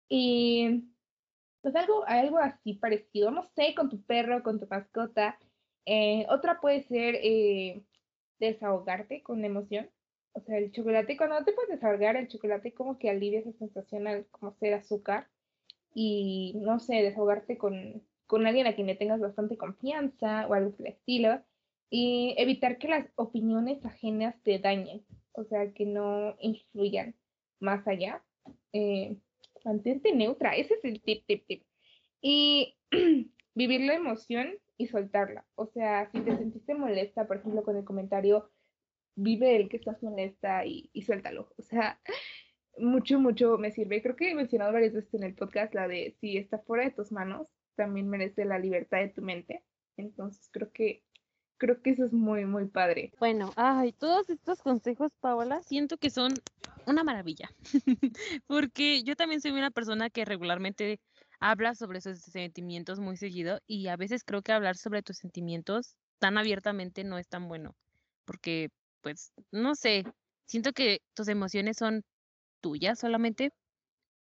Y 0.08 0.90
pues 1.62 1.74
algo, 1.76 2.04
algo 2.06 2.38
así 2.38 2.74
parecido, 2.74 3.30
no 3.30 3.42
sé, 3.44 3.74
con 3.74 3.90
tu 3.90 4.02
perro, 4.04 4.42
con 4.42 4.60
tu 4.60 4.66
mascota. 4.68 5.38
Eh, 5.86 6.26
otra 6.28 6.60
puede 6.60 6.82
ser 6.82 7.16
eh, 7.22 7.82
desahogarte 8.38 9.22
con 9.22 9.44
emoción. 9.44 9.88
O 10.32 10.40
sea, 10.40 10.58
el 10.58 10.70
chocolate, 10.72 11.16
cuando 11.16 11.42
te 11.44 11.52
puedes 11.52 11.70
desahogar, 11.70 12.16
el 12.16 12.28
chocolate 12.28 12.74
como 12.74 12.98
que 12.98 13.08
alivia 13.08 13.40
esa 13.40 13.52
sensación 13.52 14.06
al 14.06 14.26
como 14.26 14.52
ser 14.56 14.74
azúcar 14.74 15.28
y, 15.94 16.54
no 16.56 16.78
sé, 16.78 16.96
desahogarte 16.96 17.56
con, 17.56 18.02
con 18.26 18.46
alguien 18.46 18.66
a 18.66 18.74
quien 18.74 18.86
le 18.88 18.96
tengas 18.96 19.20
bastante 19.20 19.56
confianza 19.56 20.46
o 20.48 20.54
algo 20.54 20.72
por 20.72 20.86
el 20.86 20.92
estilo 20.92 21.40
y 21.88 22.34
evitar 22.36 22.78
que 22.78 22.88
las 22.88 23.06
opiniones 23.14 23.84
ajenas 23.84 24.34
te 24.42 24.58
dañen, 24.58 25.04
o 25.32 25.44
sea, 25.44 25.72
que 25.72 25.86
no 25.86 26.36
influyan 26.40 27.14
más 27.60 27.86
allá. 27.86 28.22
Eh, 28.72 29.16
mantente 29.64 30.14
neutra, 30.14 30.54
ese 30.56 30.74
es 30.74 30.84
el 30.84 31.00
tip, 31.00 31.24
tip, 31.26 31.46
tip. 31.46 31.62
Y 32.20 32.76
vivir 33.54 33.80
la 33.82 33.94
emoción 33.94 34.50
y 34.78 34.86
soltarla. 34.86 35.44
O 35.54 35.66
sea, 35.66 36.10
si 36.10 36.20
te 36.20 36.36
sentiste 36.36 36.74
molesta, 36.74 37.26
por 37.26 37.38
ejemplo, 37.38 37.62
con 37.62 37.76
el 37.76 37.84
comentario, 37.84 38.50
vive 39.14 39.56
el 39.56 39.68
que 39.68 39.78
estás 39.78 40.02
molesta 40.02 40.64
y, 40.66 40.90
y 40.92 41.02
suéltalo. 41.02 41.48
O 41.56 41.62
sea, 41.62 42.00
mucho, 42.78 43.18
mucho 43.18 43.58
me 43.58 43.72
sirve. 43.72 44.02
Creo 44.02 44.16
que 44.16 44.30
he 44.30 44.34
mencionado 44.34 44.72
varias 44.72 44.94
veces 44.94 45.14
en 45.14 45.24
el 45.24 45.34
podcast 45.34 45.74
la 45.74 45.88
de 45.88 46.16
si 46.20 46.36
está 46.36 46.58
fuera 46.58 46.84
de 46.84 46.90
tus 46.90 47.12
manos, 47.12 47.48
también 47.74 48.08
merece 48.08 48.44
la 48.44 48.58
libertad 48.58 48.98
de 48.98 49.08
tu 49.08 49.22
mente. 49.22 49.62
Entonces 49.96 50.48
creo 50.52 50.70
que 50.72 51.02
creo 51.58 51.80
que 51.82 51.90
eso 51.90 52.04
es 52.04 52.12
muy, 52.12 52.44
muy 52.44 52.66
padre. 52.66 53.12
Bueno, 53.18 53.52
ay, 53.56 53.92
todos 53.92 54.28
estos 54.28 54.62
consejos, 54.62 55.12
Paola, 55.20 55.62
siento 55.62 55.96
que 55.96 56.10
son 56.10 56.32
una 56.86 57.04
maravilla. 57.04 57.50
Porque 58.46 59.02
yo 59.02 59.16
también 59.16 59.40
soy 59.40 59.52
una 59.52 59.70
persona 59.70 60.10
que 60.10 60.24
regularmente 60.24 61.00
habla 61.40 61.74
sobre 61.74 62.00
sus 62.00 62.18
sentimientos 62.20 63.00
muy 63.00 63.16
seguido 63.16 63.60
y 63.66 63.88
a 63.88 63.96
veces 63.96 64.24
creo 64.24 64.42
que 64.42 64.52
hablar 64.52 64.76
sobre 64.76 65.02
tus 65.02 65.18
sentimientos 65.18 65.96
tan 66.18 66.38
abiertamente 66.38 67.04
no 67.04 67.18
es 67.18 67.28
tan 67.28 67.48
bueno. 67.48 67.74
Porque, 68.24 68.70
pues, 69.02 69.32
no 69.52 69.74
sé, 69.74 70.04
siento 70.46 70.72
que 70.72 71.00
tus 71.14 71.28
emociones 71.28 71.76
son 71.76 72.02
tuyas 72.60 72.98
solamente 72.98 73.52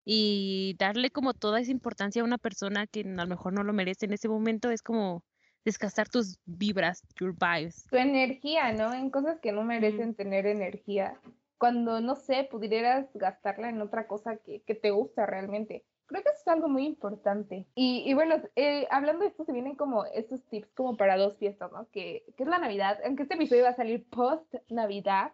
y 0.05 0.77
darle 0.79 1.11
como 1.11 1.35
toda 1.35 1.61
esa 1.61 1.71
importancia 1.71 2.23
a 2.23 2.25
una 2.25 2.39
persona 2.39 2.87
que 2.87 3.01
a 3.01 3.05
lo 3.05 3.27
mejor 3.27 3.53
no 3.53 3.63
lo 3.63 3.73
merece 3.73 4.07
en 4.07 4.13
ese 4.13 4.29
momento 4.29 4.71
es 4.71 4.83
como 4.83 5.23
desgastar 5.65 6.09
tus 6.09 6.39
vibras, 6.47 7.03
your 7.19 7.35
vibes. 7.35 7.87
Tu 7.91 7.97
energía, 7.97 8.73
¿no? 8.73 8.95
En 8.95 9.11
cosas 9.11 9.41
que 9.41 9.53
no 9.53 9.63
merecen 9.63 10.15
tener 10.15 10.47
energía. 10.47 11.21
Cuando, 11.59 12.01
no 12.01 12.17
sé, 12.17 12.49
pudieras 12.51 13.09
gastarla 13.15 13.69
en 13.69 13.83
otra 13.83 14.07
cosa 14.07 14.39
que, 14.39 14.63
que 14.63 14.75
te 14.75 14.91
gusta 14.91 15.27
realmente. 15.27 15.85
Creo 16.11 16.25
que 16.25 16.31
eso 16.31 16.41
es 16.41 16.49
algo 16.49 16.69
muy 16.69 16.87
importante. 16.87 17.69
Y, 17.77 18.13
bueno, 18.15 18.35
eh, 18.57 18.89
hablando 18.91 19.23
de 19.23 19.29
esto, 19.29 19.45
se 19.45 19.53
vienen 19.53 19.77
como 19.77 20.05
estos 20.07 20.43
tips 20.49 20.73
como 20.73 20.97
para 20.97 21.17
dos 21.17 21.39
fiestas, 21.39 21.71
¿no? 21.71 21.89
Que, 21.93 22.25
que 22.37 22.43
es 22.43 22.49
la 22.49 22.59
Navidad, 22.59 22.99
aunque 23.05 23.23
este 23.23 23.37
episodio 23.37 23.63
va 23.63 23.69
a 23.69 23.77
salir 23.77 24.09
post-Navidad. 24.11 25.33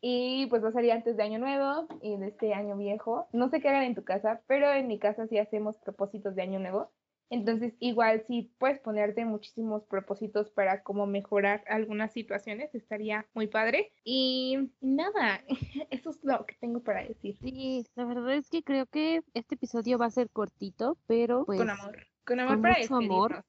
Y 0.00 0.46
pues 0.50 0.62
va 0.62 0.68
a 0.68 0.72
salir 0.72 0.92
antes 0.92 1.16
de 1.16 1.22
Año 1.24 1.40
Nuevo 1.40 1.88
y 2.00 2.16
de 2.16 2.28
este 2.28 2.54
Año 2.54 2.76
Viejo. 2.76 3.26
No 3.32 3.48
sé 3.48 3.60
qué 3.60 3.70
hagan 3.70 3.82
en 3.82 3.96
tu 3.96 4.04
casa, 4.04 4.42
pero 4.46 4.70
en 4.70 4.86
mi 4.86 5.00
casa 5.00 5.26
sí 5.26 5.38
hacemos 5.38 5.78
propósitos 5.78 6.36
de 6.36 6.42
Año 6.42 6.60
Nuevo. 6.60 6.92
Entonces, 7.34 7.74
igual 7.80 8.22
si 8.28 8.42
puedes 8.58 8.78
ponerte 8.78 9.24
muchísimos 9.24 9.84
propósitos 9.86 10.50
para 10.50 10.84
como 10.84 11.04
mejorar 11.04 11.64
algunas 11.66 12.12
situaciones, 12.12 12.72
estaría 12.76 13.26
muy 13.34 13.48
padre. 13.48 13.92
Y 14.04 14.70
nada, 14.80 15.42
eso 15.90 16.10
es 16.10 16.20
lo 16.22 16.46
que 16.46 16.54
tengo 16.60 16.80
para 16.80 17.04
decir. 17.04 17.36
Sí, 17.42 17.84
la 17.96 18.04
verdad 18.04 18.34
es 18.34 18.48
que 18.48 18.62
creo 18.62 18.86
que 18.86 19.22
este 19.34 19.56
episodio 19.56 19.98
va 19.98 20.06
a 20.06 20.10
ser 20.10 20.30
cortito, 20.30 20.96
pero 21.08 21.44
pues... 21.44 21.58
Con 21.58 21.70
amor, 21.70 22.06
con 22.24 22.38
amor 22.38 22.62
para 22.62 22.78
mucho 22.78 22.94
amor. 22.94 23.44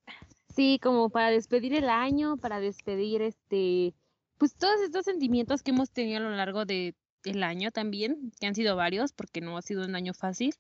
Sí, 0.55 0.79
como 0.81 1.11
para 1.11 1.29
despedir 1.29 1.75
el 1.75 1.87
año, 1.87 2.37
para 2.37 2.59
despedir 2.59 3.21
este, 3.21 3.93
pues 4.39 4.55
todos 4.55 4.81
estos 4.81 5.05
sentimientos 5.05 5.61
que 5.61 5.69
hemos 5.69 5.91
tenido 5.91 6.17
a 6.17 6.21
lo 6.21 6.35
largo 6.35 6.65
de, 6.65 6.95
del 7.23 7.43
año 7.43 7.69
también, 7.69 8.31
que 8.39 8.47
han 8.47 8.55
sido 8.55 8.75
varios, 8.75 9.13
porque 9.13 9.41
no 9.41 9.55
ha 9.57 9.61
sido 9.61 9.85
un 9.85 9.95
año 9.95 10.15
fácil. 10.15 10.55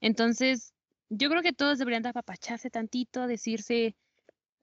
Entonces, 0.00 0.72
yo 1.10 1.30
creo 1.30 1.42
que 1.42 1.52
todos 1.52 1.78
deberían 1.78 2.02
de 2.02 2.10
apapacharse 2.10 2.70
tantito, 2.70 3.26
decirse, 3.26 3.96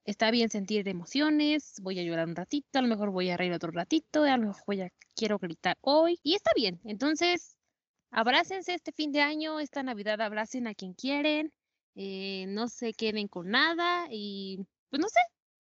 está 0.04 0.30
bien 0.30 0.48
sentir 0.48 0.86
emociones, 0.88 1.74
voy 1.82 1.98
a 1.98 2.02
llorar 2.02 2.28
un 2.28 2.36
ratito, 2.36 2.78
a 2.78 2.82
lo 2.82 2.88
mejor 2.88 3.10
voy 3.10 3.30
a 3.30 3.36
reír 3.36 3.52
otro 3.52 3.72
ratito, 3.72 4.22
a 4.22 4.36
lo 4.36 4.48
mejor 4.48 4.62
voy 4.66 4.80
a, 4.82 4.90
quiero 5.14 5.38
gritar 5.38 5.76
hoy, 5.80 6.18
y 6.22 6.34
está 6.34 6.52
bien. 6.54 6.80
Entonces, 6.84 7.56
abrácense 8.10 8.74
este 8.74 8.92
fin 8.92 9.12
de 9.12 9.20
año, 9.20 9.60
esta 9.60 9.82
Navidad, 9.82 10.20
abracen 10.20 10.66
a 10.66 10.74
quien 10.74 10.94
quieren, 10.94 11.52
eh, 11.96 12.46
no 12.48 12.68
se 12.68 12.92
queden 12.92 13.26
con 13.26 13.50
nada 13.50 14.06
y, 14.10 14.58
pues 14.90 15.00
no 15.00 15.08
sé, 15.08 15.20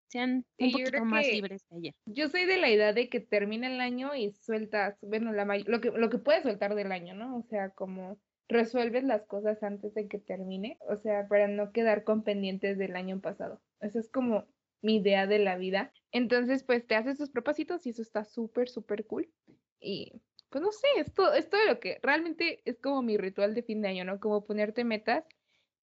sean 0.08 0.46
un 0.58 0.72
poquito 0.72 1.06
más 1.06 1.26
libres 1.26 1.64
que 1.64 1.76
ayer. 1.76 1.96
Yo 2.06 2.30
soy 2.30 2.46
de 2.46 2.58
la 2.58 2.70
idea 2.70 2.94
de 2.94 3.10
que 3.10 3.20
termina 3.20 3.68
el 3.68 3.80
año 3.82 4.14
y 4.16 4.32
sueltas, 4.32 4.98
bueno, 5.02 5.32
la 5.32 5.46
lo 5.46 5.82
que, 5.82 5.90
lo 5.90 6.10
que 6.10 6.18
puedes 6.18 6.44
soltar 6.44 6.76
del 6.76 6.92
año, 6.92 7.16
¿no? 7.16 7.38
O 7.38 7.44
sea, 7.44 7.70
como 7.70 8.18
resuelves 8.52 9.04
las 9.04 9.26
cosas 9.26 9.64
antes 9.64 9.94
de 9.94 10.08
que 10.08 10.20
termine, 10.20 10.78
o 10.88 10.96
sea, 10.96 11.28
para 11.28 11.48
no 11.48 11.72
quedar 11.72 12.04
con 12.04 12.24
pendientes 12.24 12.78
del 12.78 12.96
año 12.96 13.20
pasado. 13.22 13.62
Esa 13.80 14.00
es 14.00 14.10
como 14.10 14.46
mi 14.82 14.98
idea 14.98 15.28
de 15.28 15.40
la 15.40 15.58
vida. 15.58 15.94
Entonces, 16.12 16.64
pues 16.64 16.86
te 16.88 16.96
haces 16.96 17.18
tus 17.18 17.30
propósitos 17.30 17.86
y 17.86 17.92
eso 17.92 18.02
está 18.02 18.24
súper, 18.24 18.70
súper 18.70 19.06
cool. 19.06 19.32
Y 19.80 20.22
pues 20.50 20.62
no 20.62 20.72
sé, 20.72 20.88
esto 20.98 21.34
es 21.34 21.50
todo 21.50 21.66
lo 21.66 21.80
que 21.80 22.00
realmente 22.04 22.62
es 22.66 22.80
como 22.80 23.02
mi 23.02 23.18
ritual 23.18 23.54
de 23.54 23.64
fin 23.64 23.82
de 23.82 23.90
año, 23.90 24.06
¿no? 24.06 24.20
Como 24.20 24.44
ponerte 24.46 24.84
metas. 24.84 25.26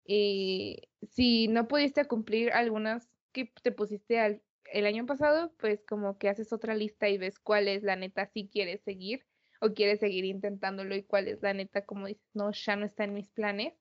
Y 0.05 0.89
si 1.03 1.49
no 1.49 1.69
pudiste 1.69 2.05
cumplir 2.07 2.53
algunas 2.53 3.09
que 3.33 3.53
te 3.63 3.73
pusiste 3.73 4.43
el 4.73 4.87
año 4.87 5.07
pasado, 5.07 5.55
pues 5.59 5.85
como 5.85 6.19
que 6.19 6.29
haces 6.29 6.53
otra 6.53 6.75
lista 6.75 7.09
y 7.09 7.19
ves 7.19 7.39
cuál 7.39 7.69
es 7.69 7.83
la 7.83 7.97
neta 7.97 8.27
si 8.27 8.49
quieres 8.49 8.83
seguir 8.83 9.28
o 9.61 9.75
quieres 9.75 10.01
seguir 10.01 10.25
intentándolo 10.25 10.95
y 10.95 11.03
cuál 11.03 11.29
es 11.29 11.43
la 11.43 11.55
neta, 11.55 11.85
como 11.85 12.07
dices, 12.07 12.25
no, 12.35 12.51
ya 12.53 12.77
no 12.77 12.87
está 12.87 13.05
en 13.05 13.15
mis 13.15 13.29
planes. 13.29 13.75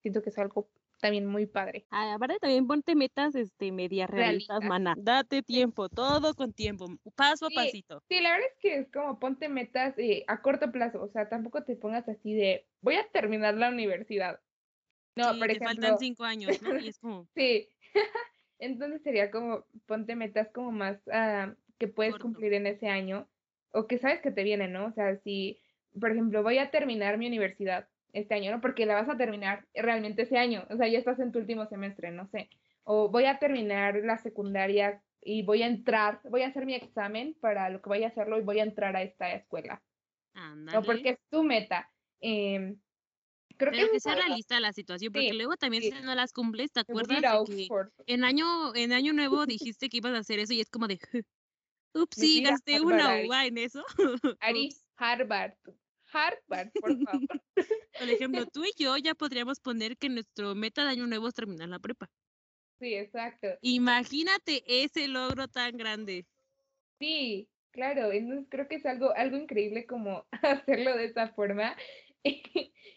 Siento 0.00 0.22
que 0.22 0.30
es 0.30 0.38
algo 0.38 0.70
también 1.00 1.26
muy 1.26 1.46
padre. 1.46 1.86
Ah, 1.90 2.14
aparte 2.14 2.38
también 2.40 2.66
ponte 2.66 2.94
metas 2.94 3.34
este 3.34 3.72
media 3.72 4.06
realistas, 4.06 4.62
mana. 4.64 4.94
Date 4.96 5.42
tiempo, 5.42 5.88
todo 5.88 6.34
con 6.34 6.52
tiempo, 6.52 6.86
paso 7.14 7.46
a 7.46 7.50
pasito. 7.50 8.02
Sí, 8.08 8.20
la 8.20 8.32
verdad 8.32 8.48
es 8.52 8.58
que 8.60 8.78
es 8.78 8.90
como 8.90 9.18
ponte 9.18 9.48
metas 9.48 9.94
eh, 9.98 10.24
a 10.26 10.42
corto 10.42 10.70
plazo, 10.72 11.02
o 11.02 11.08
sea, 11.08 11.28
tampoco 11.28 11.62
te 11.64 11.76
pongas 11.76 12.08
así 12.08 12.34
de 12.34 12.66
voy 12.80 12.96
a 12.96 13.08
terminar 13.08 13.54
la 13.54 13.70
universidad. 13.70 14.40
No, 15.16 15.34
sí, 15.34 15.40
te 15.40 15.58
faltan 15.58 15.98
cinco 15.98 16.24
años, 16.24 16.62
¿no? 16.62 16.78
Y 16.78 16.88
es 16.88 16.98
como... 16.98 17.26
sí. 17.34 17.68
Entonces 18.60 19.02
sería 19.02 19.30
como 19.30 19.64
ponte 19.86 20.16
metas 20.16 20.50
como 20.50 20.72
más 20.72 20.98
uh, 21.06 21.54
que 21.78 21.86
puedes 21.86 22.16
cumplir 22.18 22.54
en 22.54 22.66
ese 22.66 22.88
año 22.88 23.28
o 23.72 23.86
que 23.86 23.98
sabes 23.98 24.20
que 24.20 24.30
te 24.30 24.44
viene, 24.44 24.68
¿no? 24.68 24.86
O 24.86 24.92
sea, 24.92 25.16
si, 25.16 25.58
por 25.98 26.10
ejemplo, 26.12 26.42
voy 26.42 26.58
a 26.58 26.70
terminar 26.70 27.18
mi 27.18 27.26
universidad 27.26 27.88
este 28.12 28.34
año, 28.34 28.50
¿no? 28.50 28.60
Porque 28.60 28.86
la 28.86 28.94
vas 28.94 29.08
a 29.08 29.16
terminar 29.16 29.66
realmente 29.74 30.22
ese 30.22 30.38
año, 30.38 30.66
o 30.70 30.76
sea, 30.76 30.88
ya 30.88 30.98
estás 30.98 31.18
en 31.20 31.32
tu 31.32 31.38
último 31.38 31.66
semestre, 31.66 32.10
no 32.10 32.26
sé. 32.28 32.48
O 32.84 33.10
voy 33.10 33.26
a 33.26 33.38
terminar 33.38 33.96
la 34.02 34.18
secundaria 34.18 35.02
y 35.20 35.42
voy 35.42 35.62
a 35.62 35.66
entrar, 35.66 36.20
voy 36.24 36.42
a 36.42 36.48
hacer 36.48 36.64
mi 36.64 36.74
examen 36.74 37.36
para 37.40 37.68
lo 37.68 37.82
que 37.82 37.88
voy 37.88 38.04
a 38.04 38.08
hacerlo 38.08 38.38
y 38.38 38.42
voy 38.42 38.60
a 38.60 38.62
entrar 38.62 38.96
a 38.96 39.02
esta 39.02 39.32
escuela. 39.32 39.82
No, 40.56 40.82
porque 40.82 41.10
es 41.10 41.18
tu 41.30 41.42
meta. 41.42 41.90
Eh, 42.20 42.76
creo 43.56 43.72
Pero 43.72 43.86
que, 43.86 43.92
que 43.92 44.00
sea 44.00 44.14
realista 44.14 44.60
la 44.60 44.72
situación, 44.72 45.12
porque 45.12 45.34
luego 45.34 45.56
también 45.56 45.82
si 45.82 45.90
no 45.90 46.14
las 46.14 46.32
cumples, 46.32 46.72
¿te 46.72 46.80
acuerdas? 46.80 47.22
que 47.44 47.68
en 48.06 48.24
año, 48.24 48.74
en 48.74 48.92
año 48.92 49.12
nuevo 49.12 49.44
dijiste 49.46 49.88
que 49.88 49.98
ibas 49.98 50.14
a 50.14 50.18
hacer 50.18 50.38
eso 50.38 50.54
y 50.54 50.60
es 50.60 50.70
como 50.70 50.86
de, 50.86 50.98
Ups, 51.94 52.16
sí, 52.16 52.42
gasté 52.42 52.80
una 52.80 53.22
uva 53.24 53.46
en 53.46 53.58
eso. 53.58 53.84
Ari, 54.40 54.68
Harvard. 54.96 55.54
Harvard, 56.12 56.70
por 56.80 56.98
favor. 57.04 57.42
Por 57.98 58.08
ejemplo, 58.08 58.46
tú 58.46 58.64
y 58.64 58.72
yo 58.78 58.96
ya 58.96 59.14
podríamos 59.14 59.60
poner 59.60 59.96
que 59.96 60.08
nuestro 60.08 60.54
meta 60.54 60.84
de 60.84 60.90
año 60.90 61.06
nuevo 61.06 61.28
es 61.28 61.34
terminar 61.34 61.68
la 61.68 61.78
prepa. 61.80 62.08
Sí, 62.80 62.94
exacto. 62.94 63.48
Imagínate 63.60 64.62
ese 64.66 65.08
logro 65.08 65.48
tan 65.48 65.76
grande. 65.76 66.24
Sí, 67.00 67.48
claro. 67.72 68.12
Entonces 68.12 68.46
creo 68.48 68.68
que 68.68 68.76
es 68.76 68.86
algo, 68.86 69.14
algo 69.16 69.36
increíble 69.36 69.86
como 69.86 70.26
hacerlo 70.42 70.96
de 70.96 71.06
esa 71.06 71.28
forma. 71.30 71.76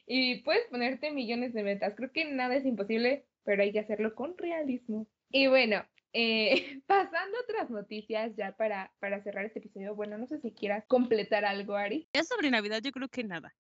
y 0.05 0.41
puedes 0.43 0.67
ponerte 0.67 1.11
millones 1.11 1.53
de 1.53 1.63
metas. 1.63 1.95
Creo 1.95 2.11
que 2.11 2.25
nada 2.25 2.55
es 2.55 2.65
imposible, 2.65 3.25
pero 3.43 3.63
hay 3.63 3.71
que 3.71 3.79
hacerlo 3.79 4.13
con 4.13 4.37
realismo. 4.37 5.07
Y 5.31 5.47
bueno, 5.47 5.83
eh, 6.13 6.81
pasando 6.87 7.37
a 7.37 7.41
otras 7.41 7.69
noticias 7.69 8.35
ya 8.35 8.55
para, 8.55 8.91
para 8.99 9.23
cerrar 9.23 9.45
este 9.45 9.59
episodio, 9.59 9.95
bueno, 9.95 10.17
no 10.17 10.27
sé 10.27 10.39
si 10.39 10.51
quieras 10.51 10.85
completar 10.87 11.45
algo, 11.45 11.75
Ari. 11.75 12.07
Ya 12.13 12.23
sobre 12.23 12.51
Navidad 12.51 12.81
yo 12.83 12.91
creo 12.91 13.09
que 13.09 13.23
nada. 13.23 13.53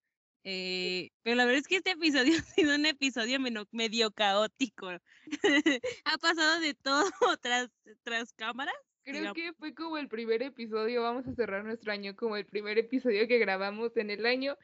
Eh, 0.43 1.11
pero 1.21 1.35
la 1.35 1.45
verdad 1.45 1.59
es 1.59 1.67
que 1.67 1.77
este 1.77 1.91
episodio 1.91 2.33
ha 2.39 2.43
sido 2.43 2.75
un 2.75 2.85
episodio 2.85 3.39
medio 3.71 4.11
caótico. 4.11 4.89
ha 6.05 6.17
pasado 6.17 6.59
de 6.59 6.73
todo 6.73 7.09
tras, 7.41 7.69
tras 8.03 8.33
cámaras. 8.33 8.75
Creo 9.03 9.33
que 9.33 9.53
fue 9.53 9.73
como 9.73 9.97
el 9.97 10.07
primer 10.07 10.43
episodio, 10.43 11.01
vamos 11.01 11.27
a 11.27 11.33
cerrar 11.33 11.65
nuestro 11.65 11.91
año 11.91 12.15
como 12.15 12.37
el 12.37 12.45
primer 12.45 12.77
episodio 12.77 13.27
que 13.27 13.39
grabamos 13.39 13.97
en 13.97 14.11
el 14.11 14.25
año. 14.27 14.55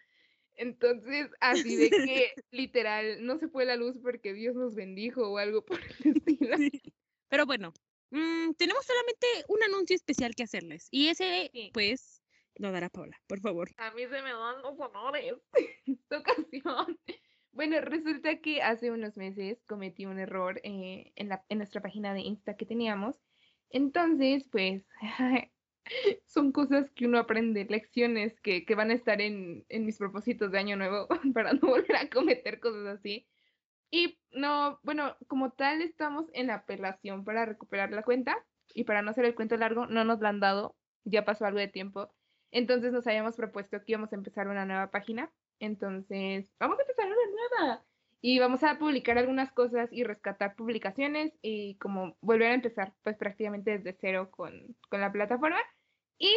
Entonces, 0.54 1.30
así 1.40 1.76
de 1.76 1.90
que 1.90 2.34
literal 2.52 3.26
no 3.26 3.38
se 3.38 3.48
fue 3.48 3.66
la 3.66 3.76
luz 3.76 3.96
porque 4.02 4.34
Dios 4.34 4.56
nos 4.56 4.76
bendijo 4.76 5.28
o 5.28 5.38
algo 5.38 5.64
por 5.66 5.80
el 5.80 6.18
estilo. 6.18 6.56
Pero 7.30 7.46
bueno, 7.46 7.74
mm, 8.12 8.54
tenemos 8.58 8.86
solamente 8.86 9.28
un 9.48 9.64
anuncio 9.64 9.96
especial 9.96 10.36
que 10.36 10.44
hacerles. 10.44 10.88
Y 10.92 11.08
ese, 11.08 11.52
pues, 11.74 12.22
no 12.60 12.72
dará 12.72 12.90
Paula, 12.90 13.18
por 13.28 13.40
favor. 13.40 13.70
A 13.78 13.92
mí 13.92 14.04
se 14.04 14.22
me 14.22 14.32
dan 14.32 14.62
los 14.62 14.80
honores 14.80 15.36
esta 15.86 16.20
ocasión. 16.20 17.00
Bueno, 17.52 17.82
resulta 17.82 18.40
que 18.40 18.62
hace 18.62 18.92
unos 18.92 19.18
meses 19.18 19.64
cometí 19.68 20.06
un 20.06 20.20
error 20.20 20.60
eh, 20.64 21.12
en, 21.16 21.30
la, 21.30 21.44
en 21.50 21.58
nuestra 21.58 21.82
página 21.82 22.14
de 22.14 22.22
Insta 22.22 22.56
que 22.56 22.66
teníamos. 22.66 23.20
Entonces, 23.70 24.48
pues, 24.52 24.86
son 26.28 26.52
cosas 26.52 26.92
que 26.92 27.06
uno 27.06 27.20
aprende, 27.20 27.66
lecciones 27.66 28.40
que, 28.42 28.66
que 28.66 28.76
van 28.76 28.92
a 28.92 28.94
estar 28.94 29.22
en, 29.22 29.66
en, 29.70 29.86
mis 29.86 29.98
propósitos 29.98 30.52
de 30.52 30.60
año 30.60 30.78
nuevo 30.78 31.08
para 31.34 31.54
no 31.54 31.68
volver 31.68 31.96
a 31.96 32.10
cometer 32.10 32.60
cosas 32.60 33.00
así. 33.00 33.28
Y 33.90 34.20
no, 34.32 34.80
bueno, 34.84 35.16
como 35.28 35.52
tal 35.52 35.82
estamos 35.82 36.26
en 36.34 36.52
apelación 36.52 37.24
para 37.24 37.46
recuperar 37.46 37.92
la 37.92 38.04
cuenta 38.04 38.46
y 38.74 38.84
para 38.84 39.02
no 39.02 39.12
hacer 39.12 39.26
el 39.26 39.36
cuento 39.36 39.58
largo, 39.58 39.88
no 39.88 40.04
nos 40.04 40.20
la 40.20 40.30
han 40.30 40.40
dado, 40.40 40.76
ya 41.04 41.26
pasó 41.26 41.46
algo 41.46 41.60
de 41.60 41.68
tiempo. 41.68 42.14
Entonces 42.52 42.92
nos 42.92 43.08
habíamos 43.08 43.36
propuesto 43.36 43.80
que 43.80 43.94
íbamos 43.94 44.12
a 44.12 44.16
empezar 44.16 44.48
una 44.48 44.66
nueva 44.66 44.92
página 44.92 45.32
entonces, 45.60 46.54
vamos 46.60 46.78
a 46.80 46.82
empezar 46.84 47.08
una 47.08 47.16
nueva 47.16 47.86
y 48.22 48.40
vamos 48.40 48.64
a 48.64 48.78
publicar 48.78 49.18
algunas 49.18 49.52
cosas 49.52 49.90
y 49.92 50.04
rescatar 50.04 50.56
publicaciones 50.56 51.38
y 51.42 51.78
como 51.78 52.18
volver 52.22 52.52
a 52.52 52.56
empezar 52.56 52.94
pues 53.04 53.18
prácticamente 53.18 53.78
desde 53.78 53.98
cero 54.00 54.30
con, 54.32 54.76
con 54.90 55.02
la 55.02 55.12
plataforma. 55.12 55.60
Y 56.18 56.32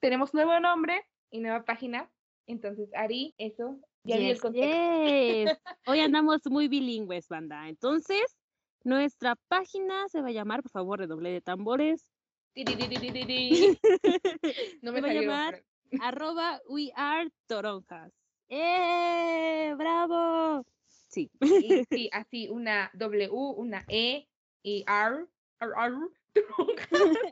tenemos 0.00 0.34
nuevo 0.34 0.58
nombre 0.60 1.04
y 1.30 1.40
nueva 1.40 1.64
página. 1.64 2.10
Entonces, 2.46 2.90
Ari, 2.94 3.34
eso, 3.38 3.78
ya 4.04 4.16
yes, 4.16 4.40
el. 4.54 5.58
Hoy 5.86 6.00
andamos 6.00 6.40
muy 6.46 6.68
bilingües, 6.68 7.28
banda. 7.28 7.68
Entonces, 7.68 8.36
nuestra 8.84 9.36
página 9.48 10.08
se 10.08 10.20
va 10.20 10.28
a 10.28 10.32
llamar, 10.32 10.62
por 10.62 10.70
favor, 10.70 10.98
redoble 10.98 11.30
de 11.30 11.40
tambores. 11.40 12.10
no 14.82 14.92
me 14.92 15.00
se 15.00 15.06
va 15.06 15.10
a 15.10 15.14
llamar 15.14 15.64
arroba 16.00 16.60
we 16.68 16.92
are 16.94 17.30
toronjas. 17.46 18.12
¡Eh! 18.48 19.74
¡Bravo! 19.76 20.64
Sí. 21.08 21.30
sí, 21.90 22.08
así 22.12 22.48
una 22.48 22.90
W, 22.94 23.28
una 23.30 23.84
E 23.88 24.28
y 24.62 24.84
R, 24.86 25.26
R, 25.60 25.72
R, 25.78 25.96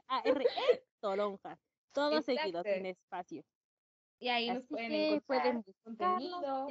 A, 0.08 0.20
R, 0.24 0.44
E, 0.44 0.82
toronja. 1.00 1.58
Todo 1.92 2.22
seguido, 2.22 2.62
sin 2.62 2.86
espacio. 2.86 3.44
Y 4.20 4.28
ahí 4.28 4.50
nos 4.50 4.66
pueden 4.66 5.20
pueden 5.22 5.64
contenido. 5.82 6.66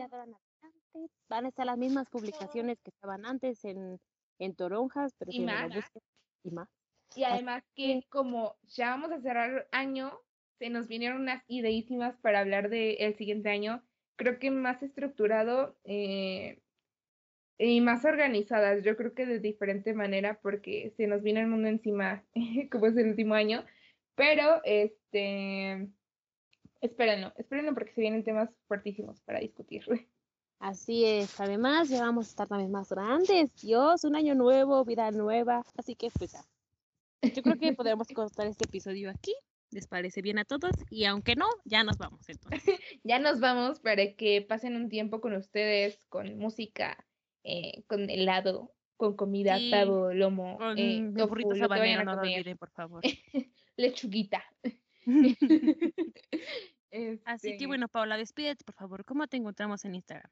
Van 1.29 1.45
a 1.45 1.49
estar 1.49 1.65
las 1.65 1.77
mismas 1.77 2.09
publicaciones 2.09 2.79
que 2.81 2.89
estaban 2.89 3.25
antes 3.25 3.63
en, 3.65 3.99
en 4.39 4.55
Toronjas, 4.55 5.13
pero 5.17 5.31
y 5.31 5.41
más. 5.41 5.71
y 6.43 6.51
más. 6.51 6.69
Y 7.15 7.23
además 7.23 7.63
que 7.75 8.01
como 8.09 8.57
ya 8.63 8.89
vamos 8.89 9.11
a 9.11 9.21
cerrar 9.21 9.67
año, 9.71 10.19
se 10.59 10.69
nos 10.69 10.87
vinieron 10.87 11.21
unas 11.21 11.43
ideísimas 11.47 12.17
para 12.17 12.39
hablar 12.39 12.69
del 12.69 12.97
el 12.99 13.15
siguiente 13.15 13.49
año 13.49 13.83
creo 14.17 14.39
que 14.39 14.51
más 14.51 14.83
estructurado 14.83 15.77
eh, 15.85 16.59
y 17.57 17.81
más 17.81 18.03
organizadas, 18.03 18.83
yo 18.83 18.97
creo 18.97 19.13
que 19.13 19.25
de 19.25 19.39
diferente 19.39 19.93
manera 19.93 20.39
porque 20.41 20.93
se 20.97 21.07
nos 21.07 21.23
viene 21.23 21.41
el 21.41 21.47
mundo 21.47 21.69
encima 21.69 22.25
como 22.71 22.87
es 22.87 22.97
el 22.97 23.09
último 23.09 23.35
año, 23.35 23.63
pero 24.15 24.61
este, 24.65 25.89
espérenlo, 26.81 27.33
espérenlo 27.37 27.73
porque 27.73 27.93
se 27.93 28.01
vienen 28.01 28.23
temas 28.23 28.49
fuertísimos 28.67 29.21
para 29.21 29.39
discutir. 29.39 29.83
Así 30.59 31.05
es, 31.05 31.39
además 31.39 31.89
ya 31.89 32.01
vamos 32.01 32.27
a 32.27 32.29
estar 32.29 32.47
también 32.47 32.71
más 32.71 32.89
grandes, 32.89 33.53
Dios, 33.61 34.03
un 34.03 34.15
año 34.15 34.33
nuevo, 34.33 34.83
vida 34.85 35.11
nueva, 35.11 35.63
así 35.77 35.95
que 35.95 36.09
pues 36.09 36.31
ya. 36.31 36.43
Yo 37.21 37.43
creo 37.43 37.57
que 37.57 37.73
podemos 37.73 38.07
cortar 38.07 38.47
este 38.47 38.65
episodio 38.65 39.11
aquí 39.11 39.35
les 39.71 39.87
parece 39.87 40.21
bien 40.21 40.39
a 40.39 40.45
todos 40.45 40.71
y 40.89 41.05
aunque 41.05 41.35
no, 41.35 41.47
ya 41.65 41.83
nos 41.83 41.97
vamos 41.97 42.27
entonces. 42.29 42.63
ya 43.03 43.19
nos 43.19 43.39
vamos 43.39 43.79
para 43.79 44.13
que 44.15 44.41
pasen 44.41 44.75
un 44.75 44.89
tiempo 44.89 45.21
con 45.21 45.33
ustedes, 45.33 46.03
con 46.09 46.37
música, 46.37 47.05
eh, 47.43 47.83
con 47.87 48.09
helado, 48.09 48.73
con 48.95 49.15
comida, 49.15 49.57
sí, 49.57 49.71
lomo, 50.13 50.57
con 50.57 50.77
eh, 50.77 51.11
burritos 51.27 51.61
habanero, 51.61 52.03
no 52.03 52.15
lo 52.15 52.21
olviden, 52.21 52.57
por 52.57 52.71
favor. 52.71 53.01
Lechuguita. 53.77 54.43
Así 57.25 57.49
que 57.49 57.53
este 57.53 57.67
bueno, 57.67 57.87
Paula, 57.87 58.17
despídete, 58.17 58.63
por 58.63 58.75
favor. 58.75 59.05
¿Cómo 59.05 59.27
te 59.27 59.37
encontramos 59.37 59.85
en 59.85 59.95
Instagram? 59.95 60.29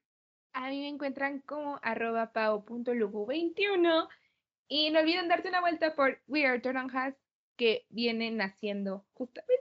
A 0.54 0.70
mí 0.70 0.80
me 0.80 0.88
encuentran 0.88 1.40
como 1.42 1.80
arroba 1.82 2.32
pao.lugu21 2.32 4.08
y 4.68 4.90
no 4.90 5.00
olviden 5.00 5.28
darte 5.28 5.50
una 5.50 5.62
vuelta 5.62 5.96
por 5.96 6.22
We 6.28 6.46
Are 6.46 6.60
Toronjas 6.60 7.16
que 7.58 7.86
viene 7.90 8.32
naciendo 8.32 9.06
justamente. 9.14 9.56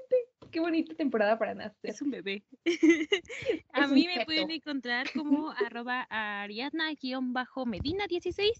Qué 0.50 0.60
bonita 0.60 0.94
temporada 0.94 1.38
para 1.38 1.54
nacer. 1.54 1.90
Es 1.90 2.00
un 2.00 2.10
bebé. 2.10 2.44
a 3.72 3.86
mí 3.88 4.06
me 4.06 4.24
pueden 4.24 4.52
encontrar 4.52 5.12
como 5.12 5.50
arroba 5.50 6.06
ariadna-medina16 6.10 8.52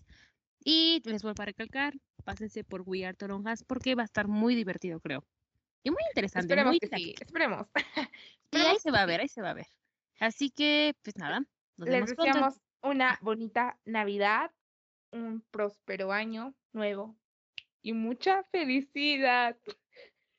y 0.65 1.01
les 1.05 1.23
vuelvo 1.23 1.43
a 1.43 1.47
recalcar, 1.47 1.95
pásense 2.25 2.65
por 2.65 2.83
We 2.85 3.07
Are 3.07 3.17
Toronjas 3.17 3.63
porque 3.63 3.95
va 3.95 4.03
a 4.03 4.07
estar 4.07 4.27
muy 4.27 4.57
divertido, 4.57 4.99
creo. 4.99 5.25
Y 5.85 5.91
muy 5.91 6.03
interesante. 6.11 6.53
Esperemos 6.53 6.79
que 6.81 6.89
sí, 6.89 7.15
esperemos. 7.21 7.67
y 8.51 8.57
ahí 8.57 8.79
se 8.81 8.91
va 8.91 9.03
a 9.03 9.07
ver, 9.07 9.21
ahí 9.21 9.29
se 9.29 9.43
va 9.43 9.51
a 9.51 9.55
ver. 9.55 9.67
Así 10.19 10.51
que, 10.51 10.97
pues 11.03 11.17
nada, 11.17 11.45
nos 11.77 11.89
Les 11.89 12.07
deseamos 12.07 12.61
una 12.83 13.19
bonita 13.21 13.79
Navidad, 13.85 14.51
un 15.13 15.43
próspero 15.51 16.11
año 16.11 16.55
nuevo 16.73 17.17
y 17.83 17.93
mucha 17.93 18.43
felicidad. 18.45 19.57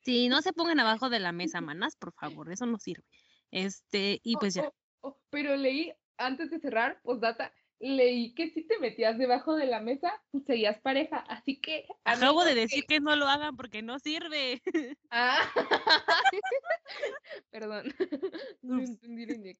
Sí, 0.02 0.28
no 0.28 0.42
se 0.42 0.52
pongan 0.52 0.80
abajo 0.80 1.08
de 1.08 1.20
la 1.20 1.32
mesa, 1.32 1.60
manas, 1.60 1.96
por 1.96 2.12
favor, 2.12 2.50
eso 2.50 2.66
no 2.66 2.78
sirve. 2.78 3.04
Este, 3.52 4.20
y 4.24 4.34
oh, 4.34 4.38
pues 4.40 4.54
ya. 4.54 4.62
Oh, 4.62 4.74
oh, 5.00 5.20
pero 5.30 5.56
leí, 5.56 5.92
antes 6.18 6.50
de 6.50 6.58
cerrar, 6.58 7.00
postdata, 7.02 7.52
leí 7.78 8.34
que 8.34 8.50
si 8.50 8.62
te 8.62 8.78
metías 8.78 9.18
debajo 9.18 9.54
de 9.54 9.66
la 9.66 9.80
mesa, 9.80 10.12
serías 10.46 10.80
pareja, 10.80 11.18
así 11.18 11.58
que... 11.60 11.86
Acabo 12.04 12.44
de 12.44 12.54
decir 12.54 12.84
que... 12.86 13.00
no 13.00 13.16
lo 13.16 13.26
hagan 13.26 13.56
porque 13.56 13.82
no 13.82 13.98
sirve. 13.98 14.62
Ah, 15.10 15.50
perdón, 17.50 17.84
no 18.62 18.80
entendí 18.80 19.56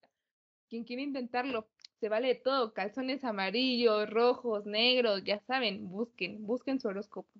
Quien 0.69 0.85
quiere 0.85 1.03
intentarlo, 1.03 1.69
se 2.01 2.09
vale 2.09 2.35
todo, 2.35 2.75
calzones 2.75 3.25
amarillos, 3.25 4.11
rojos, 4.11 4.67
negros, 4.67 5.23
ya 5.25 5.41
saben, 5.41 5.89
busquen, 5.89 6.45
busquen 6.45 6.81
su 6.81 6.89
horóscopo. 6.89 7.31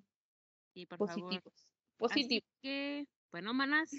Por 0.89 0.97
Positivos. 0.97 1.73
Positivos. 1.97 2.49
que, 2.61 3.07
bueno, 3.31 3.53
manas, 3.53 3.91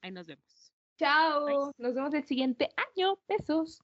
ahí 0.00 0.10
nos 0.12 0.26
vemos. 0.26 0.72
Chao. 0.96 1.72
Nos 1.76 1.94
vemos 1.94 2.14
el 2.14 2.24
siguiente 2.24 2.70
año. 2.76 3.18
Besos. 3.26 3.82